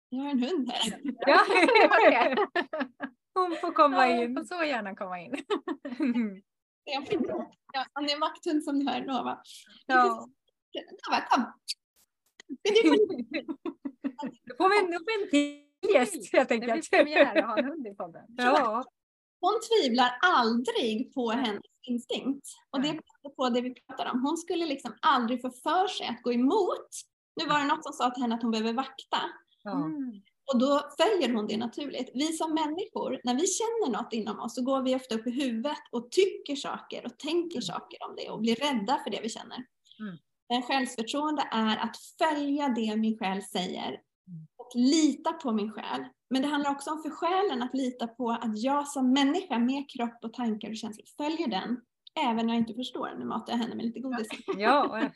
Jag 0.08 0.22
har 0.22 0.30
en 0.30 0.42
hund 0.42 0.70
här. 0.72 1.00
Ja. 1.26 1.44
Hon 3.34 3.56
får 3.60 3.72
komma 3.72 4.08
in. 4.08 4.36
Hon 4.36 4.46
får 4.46 4.56
så 4.56 4.64
gärna 4.64 4.96
komma 4.96 5.20
in. 5.20 5.34
Ja, 7.72 7.84
han 7.92 8.04
är 8.04 8.14
en 8.14 8.20
vakthund 8.20 8.64
som 8.64 8.78
ni 8.78 8.90
hör, 8.90 9.00
Nova. 9.00 9.42
Ja. 9.86 10.28
Nova, 11.08 11.20
kom! 11.30 11.44
Då 14.44 14.54
får 14.56 14.68
vi 14.68 15.24
en 15.24 15.30
till 15.30 15.94
gäst 15.94 16.32
helt 16.32 16.50
enkelt. 16.50 16.90
Det 16.90 17.04
blir 17.04 17.04
premiär 17.04 17.36
att 17.36 17.44
ha 17.44 17.58
en 17.58 17.64
hund 17.64 17.86
i 17.86 17.94
podden. 17.94 18.24
Ja. 18.36 18.84
Hon 19.40 19.60
tvivlar 19.60 20.18
aldrig 20.22 21.14
på 21.14 21.30
hennes 21.30 21.62
instinkt. 21.82 22.48
Och 22.70 22.80
det 22.82 22.88
är 22.88 23.00
på 23.36 23.48
det 23.48 23.60
vi 23.60 23.74
pratar 23.74 24.10
om. 24.12 24.22
Hon 24.22 24.36
skulle 24.36 24.66
liksom 24.66 24.94
aldrig 25.02 25.42
få 25.42 25.50
för 25.50 25.86
sig 25.86 26.06
att 26.06 26.22
gå 26.22 26.32
emot. 26.32 26.88
Nu 27.36 27.46
var 27.46 27.58
det 27.58 27.66
något 27.66 27.84
som 27.84 27.92
sa 27.92 28.10
till 28.10 28.22
henne 28.22 28.34
att 28.34 28.42
hon 28.42 28.50
behöver 28.50 28.72
vakta. 28.72 29.18
Mm. 29.72 30.20
Och 30.52 30.58
då 30.58 30.82
följer 31.00 31.34
hon 31.34 31.46
det 31.46 31.56
naturligt. 31.56 32.10
Vi 32.14 32.32
som 32.32 32.54
människor, 32.54 33.20
när 33.24 33.34
vi 33.34 33.46
känner 33.46 33.98
något 33.98 34.12
inom 34.12 34.40
oss 34.40 34.54
så 34.54 34.62
går 34.62 34.82
vi 34.82 34.94
ofta 34.94 35.14
upp 35.14 35.26
i 35.26 35.30
huvudet 35.30 35.78
och 35.90 36.10
tycker 36.10 36.56
saker 36.56 37.06
och 37.06 37.18
tänker 37.18 37.60
saker 37.60 37.98
om 38.08 38.16
det 38.16 38.30
och 38.30 38.40
blir 38.40 38.54
rädda 38.54 39.00
för 39.04 39.10
det 39.10 39.20
vi 39.22 39.28
känner. 39.28 39.64
Mm. 40.00 40.16
Men 40.48 40.62
själsförtroende 40.62 41.48
är 41.50 41.76
att 41.76 41.96
följa 42.18 42.68
det 42.68 42.96
min 42.96 43.18
själ 43.18 43.42
säger 43.42 44.00
och 44.56 44.70
lita 44.74 45.32
på 45.32 45.52
min 45.52 45.72
själ. 45.72 46.04
Men 46.30 46.42
det 46.42 46.48
handlar 46.48 46.70
också 46.70 46.90
om 46.90 47.02
för 47.02 47.10
själen 47.10 47.62
att 47.62 47.74
lita 47.74 48.06
på 48.06 48.30
att 48.30 48.58
jag 48.58 48.88
som 48.88 49.12
människa 49.12 49.58
med 49.58 49.90
kropp 49.90 50.18
och 50.22 50.32
tankar 50.32 50.70
och 50.70 50.76
känslor 50.76 51.06
följer 51.16 51.48
den 51.48 51.80
även 52.20 52.46
när 52.46 52.54
jag 52.54 52.60
inte 52.60 52.74
förstår. 52.74 53.14
Nu 53.18 53.24
matar 53.24 53.52
jag 53.52 53.58
henne 53.58 53.74
med 53.74 53.84
lite 53.84 54.00
godis. 54.00 54.28
Ja. 54.58 55.10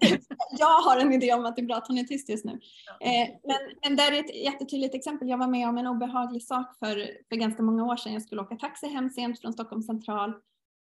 jag 0.58 0.78
har 0.80 0.98
en 0.98 1.12
idé 1.12 1.34
om 1.34 1.44
att 1.44 1.56
det 1.56 1.62
är 1.62 1.66
bra 1.66 1.76
att 1.76 1.88
hon 1.88 1.98
är 1.98 2.04
tyst 2.04 2.28
just 2.28 2.44
nu. 2.44 2.52
Eh, 3.00 3.28
men, 3.44 3.56
men 3.82 3.96
där 3.96 4.12
är 4.12 4.20
ett 4.20 4.36
jättetydligt 4.44 4.94
exempel. 4.94 5.28
Jag 5.28 5.38
var 5.38 5.46
med 5.46 5.68
om 5.68 5.78
en 5.78 5.86
obehaglig 5.86 6.42
sak 6.42 6.78
för, 6.78 7.10
för 7.28 7.36
ganska 7.36 7.62
många 7.62 7.84
år 7.84 7.96
sedan. 7.96 8.12
Jag 8.12 8.22
skulle 8.22 8.42
åka 8.42 8.56
taxi 8.56 8.86
hem 8.86 9.10
sent 9.10 9.40
från 9.40 9.52
Stockholm 9.52 9.82
central 9.82 10.34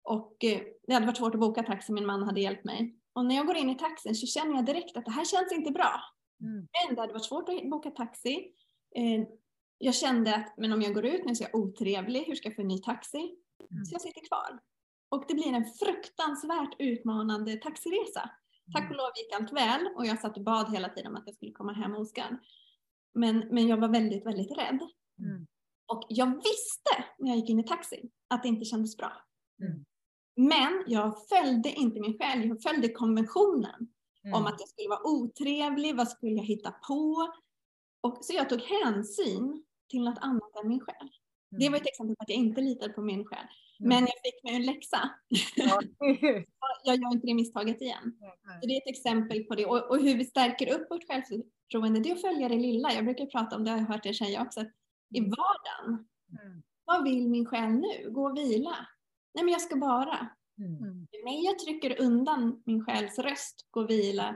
och 0.04 0.44
eh, 0.44 0.62
det 0.88 0.94
hade 0.94 1.06
varit 1.06 1.18
svårt 1.18 1.34
att 1.34 1.42
boka 1.42 1.64
taxi. 1.64 1.92
Min 1.94 2.06
man 2.06 2.24
hade 2.24 2.42
hjälpt 2.42 2.66
mig. 2.66 2.96
Och 3.14 3.26
när 3.26 3.36
jag 3.36 3.48
går 3.48 3.58
in 3.58 3.70
i 3.70 3.76
taxin 3.76 4.16
så 4.16 4.28
känner 4.28 4.56
jag 4.56 4.66
direkt 4.66 4.98
att 4.98 5.06
det 5.06 5.12
här 5.12 5.26
känns 5.26 5.52
inte 5.52 5.72
bra. 5.72 6.02
Mm. 6.42 6.56
Men 6.56 6.96
det 6.96 7.02
hade 7.02 7.14
varit 7.14 7.26
svårt 7.26 7.50
att 7.50 7.70
boka 7.70 7.90
taxi. 7.90 8.54
Eh, 8.96 9.28
jag 9.78 9.96
kände 9.96 10.36
att 10.36 10.54
men 10.58 10.74
om 10.74 10.82
jag 10.82 10.94
går 10.94 11.06
ut 11.06 11.26
nu 11.26 11.36
så 11.36 11.44
är 11.44 11.50
jag 11.52 11.62
otrevlig. 11.62 12.24
Hur 12.28 12.36
ska 12.36 12.48
jag 12.48 12.56
få 12.56 12.62
en 12.62 12.68
ny 12.68 12.82
taxi? 12.82 13.36
Mm. 13.72 13.86
Så 13.86 13.94
jag 13.94 14.02
sitter 14.02 14.28
kvar. 14.28 14.60
Och 15.10 15.26
det 15.28 15.34
blir 15.34 15.54
en 15.54 15.66
fruktansvärt 15.66 16.76
utmanande 16.80 17.56
taxiresa. 17.56 18.30
Tack 18.74 18.90
och 18.90 18.96
lov 18.98 19.10
gick 19.16 19.34
allt 19.34 19.54
väl 19.54 19.88
och 19.96 20.06
jag 20.06 20.20
satt 20.20 20.38
och 20.38 20.44
bad 20.44 20.72
hela 20.72 20.90
tiden 20.90 21.12
om 21.12 21.16
att 21.16 21.24
jag 21.26 21.36
skulle 21.36 21.52
komma 21.52 21.74
hem 21.74 21.96
oskadd. 21.96 22.38
Men, 23.14 23.40
men 23.40 23.68
jag 23.68 23.78
var 23.78 23.88
väldigt, 23.88 24.26
väldigt 24.26 24.58
rädd. 24.58 24.80
Mm. 25.20 25.48
Och 25.88 26.06
jag 26.10 26.36
visste 26.36 27.06
när 27.18 27.30
jag 27.30 27.38
gick 27.38 27.50
in 27.50 27.60
i 27.60 27.64
taxin 27.64 28.12
att 28.28 28.44
det 28.44 28.50
inte 28.50 28.66
kändes 28.66 28.98
bra. 28.98 29.12
Mm. 29.62 29.86
Men 30.36 30.84
jag 30.88 31.28
följde 31.28 31.70
inte 31.70 32.00
min 32.00 32.18
själ, 32.18 32.48
jag 32.48 32.62
följde 32.62 32.90
konventionen 32.90 33.90
Mm. 34.24 34.38
om 34.38 34.46
att 34.46 34.60
jag 34.60 34.70
skulle 34.70 34.90
vara 34.90 35.08
otrevlig, 35.08 35.96
vad 35.98 36.10
skulle 36.10 36.32
jag 36.32 36.44
hitta 36.44 36.72
på? 36.72 37.32
Och, 38.02 38.18
så 38.22 38.34
jag 38.34 38.50
tog 38.50 38.62
hänsyn 38.62 39.64
till 39.90 40.04
något 40.04 40.18
annat 40.22 40.56
än 40.64 40.68
min 40.68 40.80
själ. 40.80 41.10
Det 41.50 41.70
var 41.70 41.78
ett 41.78 41.88
exempel 41.88 42.16
på 42.16 42.24
att 42.24 42.30
jag 42.30 42.38
inte 42.38 42.62
litade 42.62 42.94
på 42.94 43.02
min 43.02 43.26
själ. 43.26 43.40
Mm. 43.80 43.90
Men 43.90 44.00
jag 44.00 44.22
fick 44.24 44.44
mig 44.44 44.56
en 44.56 44.66
läxa. 44.66 45.10
Ja. 45.56 45.82
Jag 46.84 46.96
gör 46.96 47.14
inte 47.14 47.28
det 47.28 47.34
misstaget 47.34 47.82
igen. 47.82 48.18
Så 48.62 48.68
det 48.68 48.74
är 48.74 48.78
ett 48.78 48.96
exempel 48.98 49.44
på 49.44 49.56
det. 49.56 49.66
Och, 49.66 49.90
och 49.90 50.00
hur 50.00 50.18
vi 50.18 50.26
stärker 50.26 50.74
upp 50.74 50.92
vårt 50.92 51.08
självförtroende, 51.08 52.00
det 52.00 52.10
är 52.10 52.16
att 52.16 52.22
följa 52.22 52.50
det 52.50 52.56
lilla. 52.56 52.94
Jag 52.94 53.06
brukar 53.06 53.26
prata 53.26 53.56
om 53.56 53.64
det, 53.64 53.72
jag 53.72 53.78
har 53.78 53.86
hört 53.86 54.06
er 54.06 54.14
säga 54.14 54.42
också, 54.42 54.60
att 54.60 54.72
i 55.16 55.20
vardagen, 55.22 56.08
Mm. 56.44 56.62
vad 56.86 57.04
vill 57.04 57.28
min 57.30 57.46
själ 57.46 57.72
nu? 57.72 58.10
Gå 58.10 58.30
och 58.30 58.38
vila? 58.38 58.76
Nej 59.34 59.44
men 59.44 59.52
jag 59.52 59.62
ska 59.62 59.76
bara. 59.76 60.30
Mm. 60.58 61.08
Mer 61.26 61.46
jag 61.46 61.60
trycker 61.60 62.02
undan 62.02 62.64
min 62.66 62.86
själs 62.86 63.20
röst, 63.20 63.68
gå 63.72 63.82
och 63.82 63.90
vila, 63.90 64.36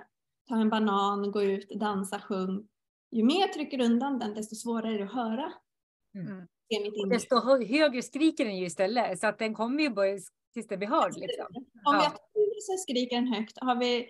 ta 0.50 0.56
en 0.56 0.70
banan, 0.70 1.32
gå 1.32 1.44
ut, 1.44 1.70
dansa, 1.70 2.20
sjung. 2.20 2.68
Ju 3.12 3.24
mer 3.24 3.40
jag 3.40 3.54
trycker 3.54 3.82
undan 3.82 4.20
den, 4.20 4.34
desto 4.34 4.56
svårare 4.56 4.94
är 4.94 4.98
det 4.98 5.06
att 5.06 5.14
höra. 5.14 5.54
Mm. 6.16 6.48
Det 6.74 6.86
är 6.88 6.92
mitt 6.92 6.96
inre. 6.98 7.16
Desto 7.16 7.36
hö- 7.40 7.66
högre 7.66 8.02
skriker 8.02 8.46
den 8.46 8.58
ju 8.58 8.66
istället 8.66 9.20
så 9.20 9.28
att 9.28 9.40
den 9.40 9.54
kommer 9.54 9.84
ju 9.84 9.90
börja 9.90 10.20
tills 10.54 10.68
den 10.68 10.80
blir 10.80 10.90
hörd. 10.90 11.14
Liksom. 11.18 11.46
Om 11.86 11.96
vi 11.98 12.04
Ja. 12.04 12.10
tur 12.10 12.60
så 12.62 12.78
skriker 12.78 13.16
den 13.16 13.28
högt. 13.28 13.58
Har 13.62 13.76
vi 13.76 14.10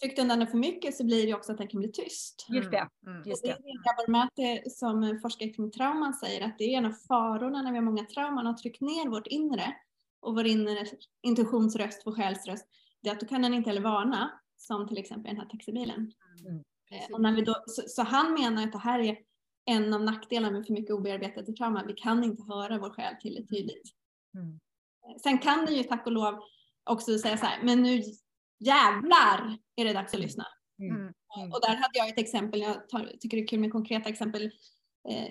tryckt 0.00 0.18
undan 0.18 0.38
den 0.38 0.48
för 0.48 0.58
mycket 0.58 0.94
så 0.96 1.04
blir 1.04 1.26
det 1.26 1.34
också 1.34 1.52
att 1.52 1.58
den 1.58 1.68
kan 1.68 1.80
bli 1.80 1.92
tyst. 1.92 2.46
Just 2.48 2.70
det. 2.70 2.88
Mm. 3.06 3.22
Just 3.26 3.42
Och 3.44 3.48
det 3.48 3.56
det. 3.62 3.68
är 3.70 3.72
det 3.72 4.42
Gabor 4.42 4.70
som 4.70 5.20
forskar 5.22 5.54
kring 5.54 5.70
trauman 5.70 6.14
säger 6.14 6.44
att 6.46 6.58
det 6.58 6.64
är 6.64 6.78
en 6.78 6.84
av 6.86 6.92
farorna 7.08 7.62
när 7.62 7.70
vi 7.70 7.76
har 7.76 7.84
många 7.84 8.04
trauman 8.04 8.46
och 8.46 8.52
har 8.52 8.58
tryckt 8.58 8.80
ner 8.80 9.08
vårt 9.10 9.26
inre 9.26 9.74
och 10.20 10.34
vår 10.34 10.46
inre 10.46 10.86
intuitionsröst, 11.22 12.02
vår 12.06 12.12
själsröst, 12.12 12.66
det 13.02 13.08
är 13.08 13.12
att 13.12 13.20
då 13.20 13.26
kan 13.26 13.42
den 13.42 13.54
inte 13.54 13.70
heller 13.70 13.80
varna 13.82 14.40
som 14.56 14.88
till 14.88 14.98
exempel 14.98 15.34
den 15.34 15.40
här 15.42 15.48
taxibilen. 15.48 16.12
Mm. 16.46 16.62
Eh, 16.90 17.14
Och 17.14 17.20
när 17.20 17.32
vi 17.32 17.42
då, 17.42 17.54
så, 17.66 17.82
så 17.86 18.02
han 18.02 18.32
menar 18.34 18.62
att 18.64 18.72
det 18.72 18.78
här 18.78 18.98
är 19.00 19.16
en 19.64 19.94
av 19.94 20.02
nackdelarna 20.04 20.56
med 20.58 20.66
för 20.66 20.72
mycket 20.72 20.94
obearbetat 20.94 21.56
trauma. 21.56 21.84
Vi 21.86 21.92
kan 21.92 22.24
inte 22.24 22.42
höra 22.42 22.78
vår 22.78 22.90
själ 22.90 23.14
tillräckligt 23.20 23.50
tydligt. 23.50 23.82
Mm. 24.34 24.58
Sen 25.22 25.38
kan 25.38 25.64
den 25.64 25.74
ju 25.74 25.82
tack 25.82 26.06
och 26.06 26.12
lov 26.12 26.40
också 26.90 27.18
säga 27.18 27.36
så 27.36 27.46
här, 27.46 27.62
men 27.62 27.82
nu 27.82 28.02
jävlar 28.58 29.58
är 29.76 29.84
det 29.84 29.92
dags 29.92 30.14
att 30.14 30.20
lyssna. 30.20 30.46
Mm. 30.78 30.96
Mm. 30.96 31.14
Mm. 31.38 31.52
Och 31.52 31.60
där 31.60 31.68
hade 31.76 31.98
jag 31.98 32.08
ett 32.08 32.18
exempel, 32.18 32.60
jag 32.60 32.88
tar, 32.88 33.12
tycker 33.20 33.36
det 33.36 33.42
är 33.42 33.46
kul 33.46 33.60
med 33.60 33.72
konkreta 33.72 34.08
exempel. 34.08 34.50
Eh, 35.08 35.30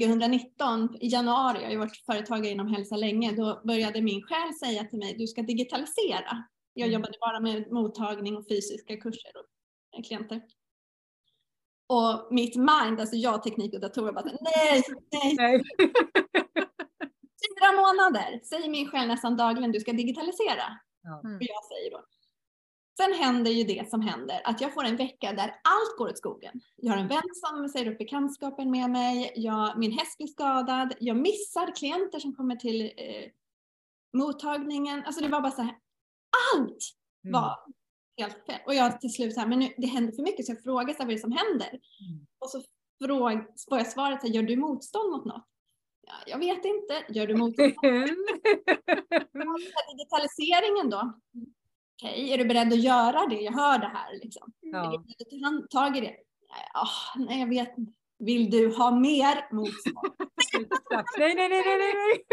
2019 0.00 0.96
i 1.00 1.08
januari, 1.08 1.58
jag 1.58 1.64
har 1.64 1.72
ju 1.72 1.78
varit 1.78 2.04
företagare 2.06 2.52
inom 2.52 2.74
hälsa 2.74 2.96
länge, 2.96 3.32
då 3.32 3.62
började 3.64 4.02
min 4.02 4.22
själ 4.22 4.54
säga 4.54 4.84
till 4.84 4.98
mig, 4.98 5.14
du 5.18 5.26
ska 5.26 5.42
digitalisera. 5.42 6.44
Jag 6.72 6.88
Mm. 6.88 6.92
jobbade 7.00 7.18
bara 7.20 7.40
med 7.40 7.72
mottagning 7.72 8.36
och 8.36 8.48
fysiska 8.48 8.96
kurser 8.96 9.32
och 9.96 10.04
klienter. 10.04 10.42
Och 11.86 12.28
mitt 12.30 12.56
mind, 12.56 13.00
alltså 13.00 13.16
jag, 13.16 13.42
teknik 13.42 13.74
och 13.74 13.80
datorer, 13.80 14.12
bara 14.12 14.24
nej, 14.40 14.82
nej, 15.12 15.34
Nej. 15.38 15.62
fyra 17.42 17.72
månader 17.76 18.40
säger 18.44 18.70
min 18.70 18.90
själ 18.90 19.08
nästan 19.08 19.36
dagligen, 19.36 19.72
du 19.72 19.80
ska 19.80 19.92
digitalisera. 19.92 20.78
Mm. 21.04 21.36
Och 21.36 21.42
jag 21.42 21.64
säger 21.64 21.90
då. 21.90 22.04
Sen 22.96 23.12
händer 23.12 23.50
ju 23.50 23.64
det 23.64 23.90
som 23.90 24.00
händer, 24.00 24.40
att 24.44 24.60
jag 24.60 24.74
får 24.74 24.84
en 24.84 24.96
vecka 24.96 25.32
där 25.32 25.48
allt 25.48 25.98
går 25.98 26.08
åt 26.08 26.18
skogen. 26.18 26.60
Jag 26.76 26.92
har 26.92 26.98
en 26.98 27.08
vän 27.08 27.22
som 27.34 27.68
säger 27.68 27.92
upp 27.92 27.98
bekantskapen 27.98 28.70
med 28.70 28.90
mig, 28.90 29.32
jag, 29.36 29.78
min 29.78 29.92
häst 29.92 30.16
blir 30.18 30.26
skadad, 30.26 30.94
jag 31.00 31.16
missar 31.16 31.74
klienter 31.76 32.18
som 32.18 32.34
kommer 32.34 32.56
till 32.56 32.82
eh, 32.82 33.30
mottagningen. 34.12 35.02
Alltså 35.06 35.22
det 35.22 35.28
var 35.28 35.40
bara 35.40 35.52
så 35.52 35.62
här, 35.62 35.76
allt 36.54 36.92
Mm. 37.24 37.40
var 37.40 37.56
helt 38.16 38.46
fel. 38.46 38.60
Och 38.66 38.74
jag 38.74 39.00
till 39.00 39.12
slut 39.12 39.34
så 39.34 39.40
här, 39.40 39.46
men 39.48 39.58
nu, 39.58 39.74
det 39.76 39.86
händer 39.86 40.12
för 40.12 40.22
mycket 40.22 40.46
så 40.46 40.52
jag 40.52 40.62
frågar 40.62 40.94
så 40.94 40.98
här, 40.98 41.04
vad 41.06 41.10
är 41.10 41.14
det 41.16 41.20
som 41.20 41.32
händer? 41.32 41.68
Mm. 41.68 42.26
Och 42.38 42.50
så 42.50 42.62
fråg, 43.04 43.32
får 43.68 43.78
jag 43.78 43.86
svaret, 43.92 44.20
så 44.20 44.26
här, 44.26 44.34
gör 44.34 44.42
du 44.42 44.56
motstånd 44.56 45.10
mot 45.12 45.24
något? 45.24 45.44
Ja, 46.06 46.14
jag 46.26 46.38
vet 46.38 46.64
inte, 46.64 47.04
gör 47.08 47.26
du 47.26 47.34
motstånd 47.36 47.74
digitaliseringen 49.98 50.90
då? 50.90 51.12
Okej, 52.02 52.32
är 52.32 52.38
du 52.38 52.44
beredd 52.44 52.72
att 52.72 52.82
göra 52.82 53.26
det? 53.26 53.40
Jag 53.40 53.52
hör 53.52 53.78
det 53.78 53.86
här 53.94 54.12
liksom. 54.22 54.52
Är 54.62 54.68
Ja. 54.68 54.90
du 54.90 54.98
beredd 54.98 55.70
tag 55.70 55.96
i 55.96 56.00
det? 56.00 56.16
Ja, 56.74 56.86
nej, 57.16 57.40
jag 57.40 57.48
vet 57.48 57.78
inte. 57.78 57.92
Vill 58.18 58.50
du 58.50 58.74
ha 58.76 58.90
mer 58.90 59.54
motstånd? 59.54 59.96
Nej, 61.18 61.34
nej, 61.34 61.48
nej, 61.48 61.62
nej, 61.66 61.78
nej, 61.78 61.94
nej. 61.94 62.24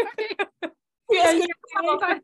Jag 1.06 1.28
skulle 1.28 2.20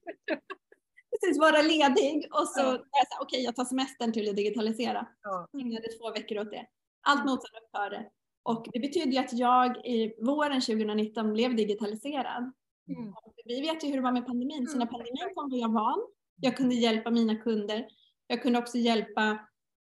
precis 1.21 1.39
vara 1.39 1.63
ledig 1.63 2.29
och 2.33 2.49
så 2.49 2.61
Ja. 2.61 2.65
så 2.65 2.71
här, 2.73 3.07
okej, 3.23 3.43
jag 3.45 3.57
tar 3.57 3.65
semestern 3.65 4.13
till 4.13 4.31
att 4.31 4.37
digitalisera. 4.37 5.07
Ja. 5.23 5.49
Jag 5.53 5.63
ägnade 5.63 5.89
två 5.89 6.11
veckor 6.11 6.39
åt 6.39 6.51
det. 6.51 6.67
Allt 7.03 7.25
motstånd 7.25 7.65
upphörde. 7.65 8.11
Och 8.43 8.67
det 8.73 8.81
betyder 8.81 9.13
ju 9.13 9.19
att 9.19 9.33
jag 9.33 9.87
i 9.87 10.15
våren 10.25 10.61
2019 10.61 11.33
blev 11.33 11.57
digitaliserad. 11.57 12.53
Mm. 12.89 13.15
Vi 13.45 13.61
vet 13.61 13.85
ju 13.85 13.89
hur 13.89 13.97
det 13.97 14.03
var 14.03 14.13
med 14.13 14.27
pandemin, 14.27 14.67
så 14.67 14.79
när 14.79 14.87
Mm. 14.87 14.93
pandemin 14.93 15.35
kom 15.35 15.51
var 15.51 15.59
jag 15.59 15.73
van. 15.73 15.99
Jag 16.41 16.57
kunde 16.57 16.75
hjälpa 16.75 17.11
mina 17.11 17.37
kunder. 17.37 17.87
Jag 18.27 18.43
kunde 18.43 18.59
också 18.59 18.79
hjälpa 18.79 19.39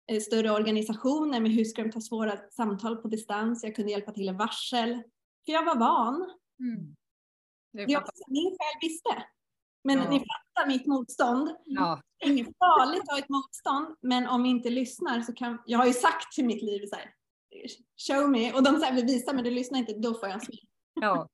eh, 0.07 0.19
större 0.19 0.51
organisationer 0.51 1.39
med 1.39 1.51
hur 1.51 1.63
ska 1.65 1.83
de 1.83 1.91
ta 1.91 2.01
svåra 2.01 2.37
samtal 2.51 2.97
på 2.97 3.07
distans. 3.07 3.63
Jag 3.63 3.75
kunde 3.75 3.91
hjälpa 3.91 4.11
till 4.11 4.29
i 4.29 4.31
varsel. 4.31 5.03
För 5.45 5.51
jag 5.53 5.65
var 5.65 5.75
van. 5.79 6.15
Mm. 6.59 6.95
Det 7.87 7.97
också 7.97 8.23
min 8.27 8.49
själ 8.49 8.89
visste. 8.89 9.23
Men 9.83 9.97
Ja. 9.97 10.09
ni 10.09 10.19
fattar 10.19 10.67
mitt 10.67 10.85
motstånd. 10.87 11.55
Ja. 11.65 12.01
Det 12.19 12.25
är 12.25 12.31
inget 12.31 12.57
farligt 12.57 13.01
att 13.01 13.11
ha 13.11 13.19
ett 13.19 13.29
motstånd, 13.29 13.95
men 14.01 14.27
om 14.27 14.43
vi 14.43 14.49
inte 14.49 14.69
lyssnar 14.69 15.21
så 15.21 15.33
kan, 15.33 15.61
jag 15.65 15.77
har 15.79 15.85
ju 15.85 15.93
sagt 15.93 16.31
till 16.35 16.45
mitt 16.45 16.61
liv 16.63 16.85
så 16.85 16.95
här, 16.95 17.13
show 18.07 18.29
me, 18.29 18.53
och 18.53 18.63
de 18.63 18.79
säger 18.79 18.93
visa 19.05 19.33
men 19.33 19.43
du 19.43 19.51
lyssnar 19.51 19.79
inte, 19.79 19.93
då 19.93 20.13
får 20.13 20.27
jag 20.29 20.31
en 20.33 20.41
smäll. 20.41 20.59
Ja. 20.93 21.29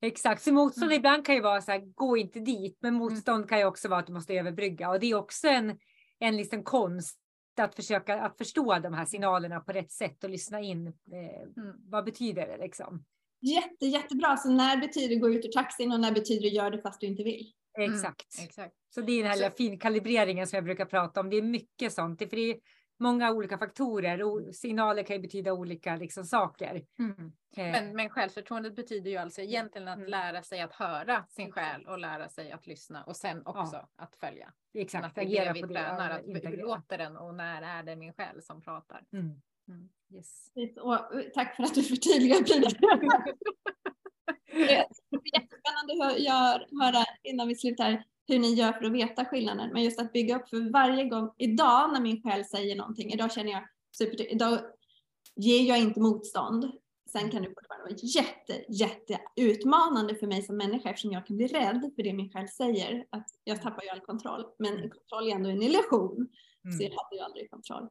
Exakt, 0.00 0.42
så 0.42 0.52
motstånd 0.52 0.84
Mm. 0.90 0.96
ibland 0.98 1.26
kan 1.26 1.34
ju 1.34 1.40
vara 1.40 1.60
så 1.62 1.72
här, 1.72 1.80
gå 1.94 2.16
inte 2.16 2.40
dit, 2.40 2.78
men 2.80 2.94
motstånd 2.94 3.48
kan 3.48 3.58
ju 3.58 3.64
också 3.64 3.88
vara 3.88 4.00
att 4.00 4.06
du 4.06 4.12
måste 4.12 4.34
överbrygga 4.34 4.90
och 4.90 5.00
det 5.00 5.10
är 5.10 5.14
också 5.14 5.48
en, 5.48 5.78
en 6.18 6.36
liksom 6.36 6.62
konst 6.64 7.18
att 7.60 7.74
försöka 7.74 8.20
att 8.22 8.38
förstå 8.38 8.78
de 8.78 8.94
här 8.94 9.04
signalerna 9.04 9.60
på 9.60 9.72
rätt 9.72 9.92
sätt 9.92 10.24
och 10.24 10.30
lyssna 10.30 10.60
in. 10.60 10.86
Eh, 10.86 10.92
Mm. 11.56 11.76
vad 11.90 12.04
betyder 12.04 12.46
det 12.46 12.56
liksom? 12.56 13.04
Jätte, 13.40 13.86
jättebra, 13.86 14.36
så 14.36 14.50
när 14.50 14.76
betyder 14.76 15.16
gå 15.16 15.30
ut 15.30 15.44
ur 15.44 15.50
taxin 15.52 15.92
och 15.92 16.00
när 16.00 16.12
betyder 16.12 16.48
gör 16.48 16.70
det 16.70 16.82
fast 16.82 17.00
du 17.00 17.06
inte 17.06 17.22
vill? 17.22 17.52
Exakt. 17.78 18.38
Mm, 18.38 18.48
exakt. 18.48 18.74
Så 18.94 19.00
det 19.00 19.12
är 19.12 19.22
den 19.22 19.32
här 19.32 19.50
så... 19.50 19.56
finkalibreringen 19.56 20.46
som 20.46 20.56
jag 20.56 20.64
brukar 20.64 20.84
prata 20.84 21.20
om. 21.20 21.30
Det 21.30 21.36
är 21.36 21.42
mycket 21.42 21.92
sånt. 21.92 22.18
För 22.18 22.36
det 22.36 22.50
är 22.50 22.56
många 22.98 23.32
olika 23.32 23.58
faktorer. 23.58 24.22
och 24.22 24.54
Signaler 24.54 25.02
kan 25.02 25.16
ju 25.16 25.22
betyda 25.22 25.52
olika 25.52 25.96
liksom, 25.96 26.24
saker. 26.24 26.84
Mm. 26.98 27.32
Eh. 27.56 27.72
Men, 27.72 27.96
men 27.96 28.10
självförtroendet 28.10 28.76
betyder 28.76 29.10
ju 29.10 29.16
alltså 29.16 29.40
egentligen 29.40 29.88
att 29.88 29.96
mm. 29.96 30.10
lära 30.10 30.42
sig 30.42 30.60
att 30.60 30.72
höra 30.72 31.24
sin 31.28 31.52
själ 31.52 31.86
och 31.86 31.98
lära 31.98 32.28
sig 32.28 32.52
att 32.52 32.66
lyssna 32.66 33.04
och 33.04 33.16
sen 33.16 33.42
också 33.46 33.76
ja. 33.76 33.88
att 33.96 34.16
följa. 34.16 34.52
Exakt, 34.74 35.04
att 35.04 35.18
agera 35.18 35.54
på 35.54 35.66
det. 35.66 35.74
Tränar, 35.74 36.10
att, 36.10 36.22
hur 36.24 36.56
låter 36.56 36.98
den 36.98 37.16
och 37.16 37.34
när 37.34 37.62
är 37.62 37.82
det 37.82 37.96
min 37.96 38.12
själ 38.12 38.42
som 38.42 38.62
pratar? 38.62 39.04
Mm. 39.12 39.42
Mm. 39.68 39.88
Yes. 40.14 40.52
Och 40.80 40.98
tack 41.34 41.56
för 41.56 41.62
att 41.62 41.74
du 41.74 41.82
förtydligar. 41.82 42.38
jättespännande 45.34 46.04
att 46.04 46.82
höra 46.82 47.04
innan 47.22 47.48
vi 47.48 47.54
slutar 47.54 48.04
hur 48.28 48.38
ni 48.38 48.54
gör 48.54 48.72
för 48.72 48.84
att 48.84 48.92
veta 48.92 49.24
skillnaden. 49.24 49.70
Men 49.72 49.82
just 49.82 50.00
att 50.00 50.12
bygga 50.12 50.36
upp 50.36 50.48
för 50.48 50.72
varje 50.72 51.04
gång. 51.04 51.34
Idag 51.38 51.92
när 51.92 52.00
min 52.00 52.22
själ 52.22 52.44
säger 52.44 52.76
någonting, 52.76 53.12
idag 53.12 53.32
känner 53.32 53.52
jag 53.52 53.62
super, 53.98 54.32
idag 54.32 54.58
ger 55.36 55.68
jag 55.68 55.78
inte 55.78 56.00
motstånd. 56.00 56.72
Sen 57.12 57.30
kan 57.30 57.42
det 57.42 57.48
fortfarande 57.48 57.84
vara 57.84 57.98
jätte, 58.02 58.64
jätte 58.68 59.20
utmanande 59.36 60.14
för 60.14 60.26
mig 60.26 60.42
som 60.42 60.56
människa 60.56 60.90
eftersom 60.90 61.12
jag 61.12 61.26
kan 61.26 61.36
bli 61.36 61.46
rädd 61.46 61.92
för 61.96 62.02
det 62.02 62.12
min 62.12 62.32
själ 62.32 62.48
säger. 62.48 63.04
Att 63.10 63.26
jag 63.44 63.62
tappar 63.62 63.82
ju 63.82 63.88
all 63.88 64.00
kontroll. 64.00 64.44
Men 64.58 64.74
mm. 64.74 64.90
kontroll 64.90 65.28
är 65.28 65.34
ändå 65.34 65.50
en 65.50 65.62
illusion. 65.62 66.28
Mm. 66.64 66.78
Så 66.78 66.82
jag 66.82 66.90
hade 66.90 67.16
ju 67.16 67.20
aldrig 67.20 67.50
kontroll. 67.50 67.88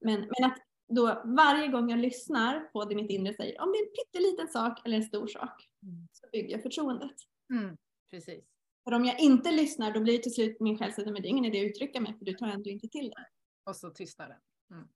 Men, 0.00 0.20
men 0.20 0.50
att 0.50 0.58
då 0.88 1.22
varje 1.24 1.68
gång 1.68 1.90
jag 1.90 1.98
lyssnar 1.98 2.60
på 2.60 2.84
det 2.84 2.94
mitt 2.94 3.10
inre 3.10 3.34
säger, 3.34 3.60
om 3.60 3.72
det 3.72 3.78
är 3.78 3.82
en 3.82 3.92
pytteliten 3.92 4.48
sak 4.48 4.80
eller 4.84 4.96
en 4.96 5.02
stor 5.02 5.26
sak, 5.26 5.68
mm. 5.82 6.08
så 6.12 6.26
bygger 6.32 6.50
jag 6.50 6.62
förtroendet. 6.62 7.16
Mm, 7.52 7.76
precis. 8.10 8.44
För 8.84 8.94
om 8.94 9.04
jag 9.04 9.20
inte 9.20 9.52
lyssnar 9.52 9.92
då 9.92 10.00
blir 10.00 10.16
det 10.16 10.22
till 10.22 10.34
slut 10.34 10.60
min 10.60 10.78
själ 10.78 10.92
säger, 10.92 11.12
men 11.12 11.22
det 11.22 11.28
är 11.28 11.30
ingen 11.30 11.44
idé 11.44 11.60
att 11.60 11.70
uttrycka 11.70 12.00
mig 12.00 12.14
för 12.18 12.24
du 12.24 12.32
tar 12.32 12.46
ändå 12.46 12.70
inte 12.70 12.88
till 12.88 13.10
det. 13.10 13.26
Och 13.64 13.76
så 13.76 13.90
tystnar 13.90 14.28
den. 14.28 14.38
Mm, 14.70 14.88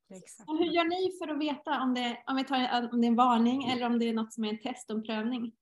Men 0.46 0.58
hur 0.58 0.66
gör 0.66 0.84
ni 0.84 1.18
för 1.18 1.28
att 1.28 1.40
veta 1.40 1.82
om 1.82 1.94
det, 1.94 2.22
om, 2.26 2.36
vi 2.36 2.44
tar, 2.44 2.88
om 2.92 3.00
det 3.00 3.06
är 3.06 3.08
en 3.08 3.16
varning 3.16 3.64
eller 3.64 3.86
om 3.86 3.98
det 3.98 4.08
är 4.08 4.12
något 4.12 4.32
som 4.32 4.44
är 4.44 4.48
en 4.48 4.60
test 4.60 4.90
och 4.90 4.96
en 4.96 5.02
prövning? 5.02 5.52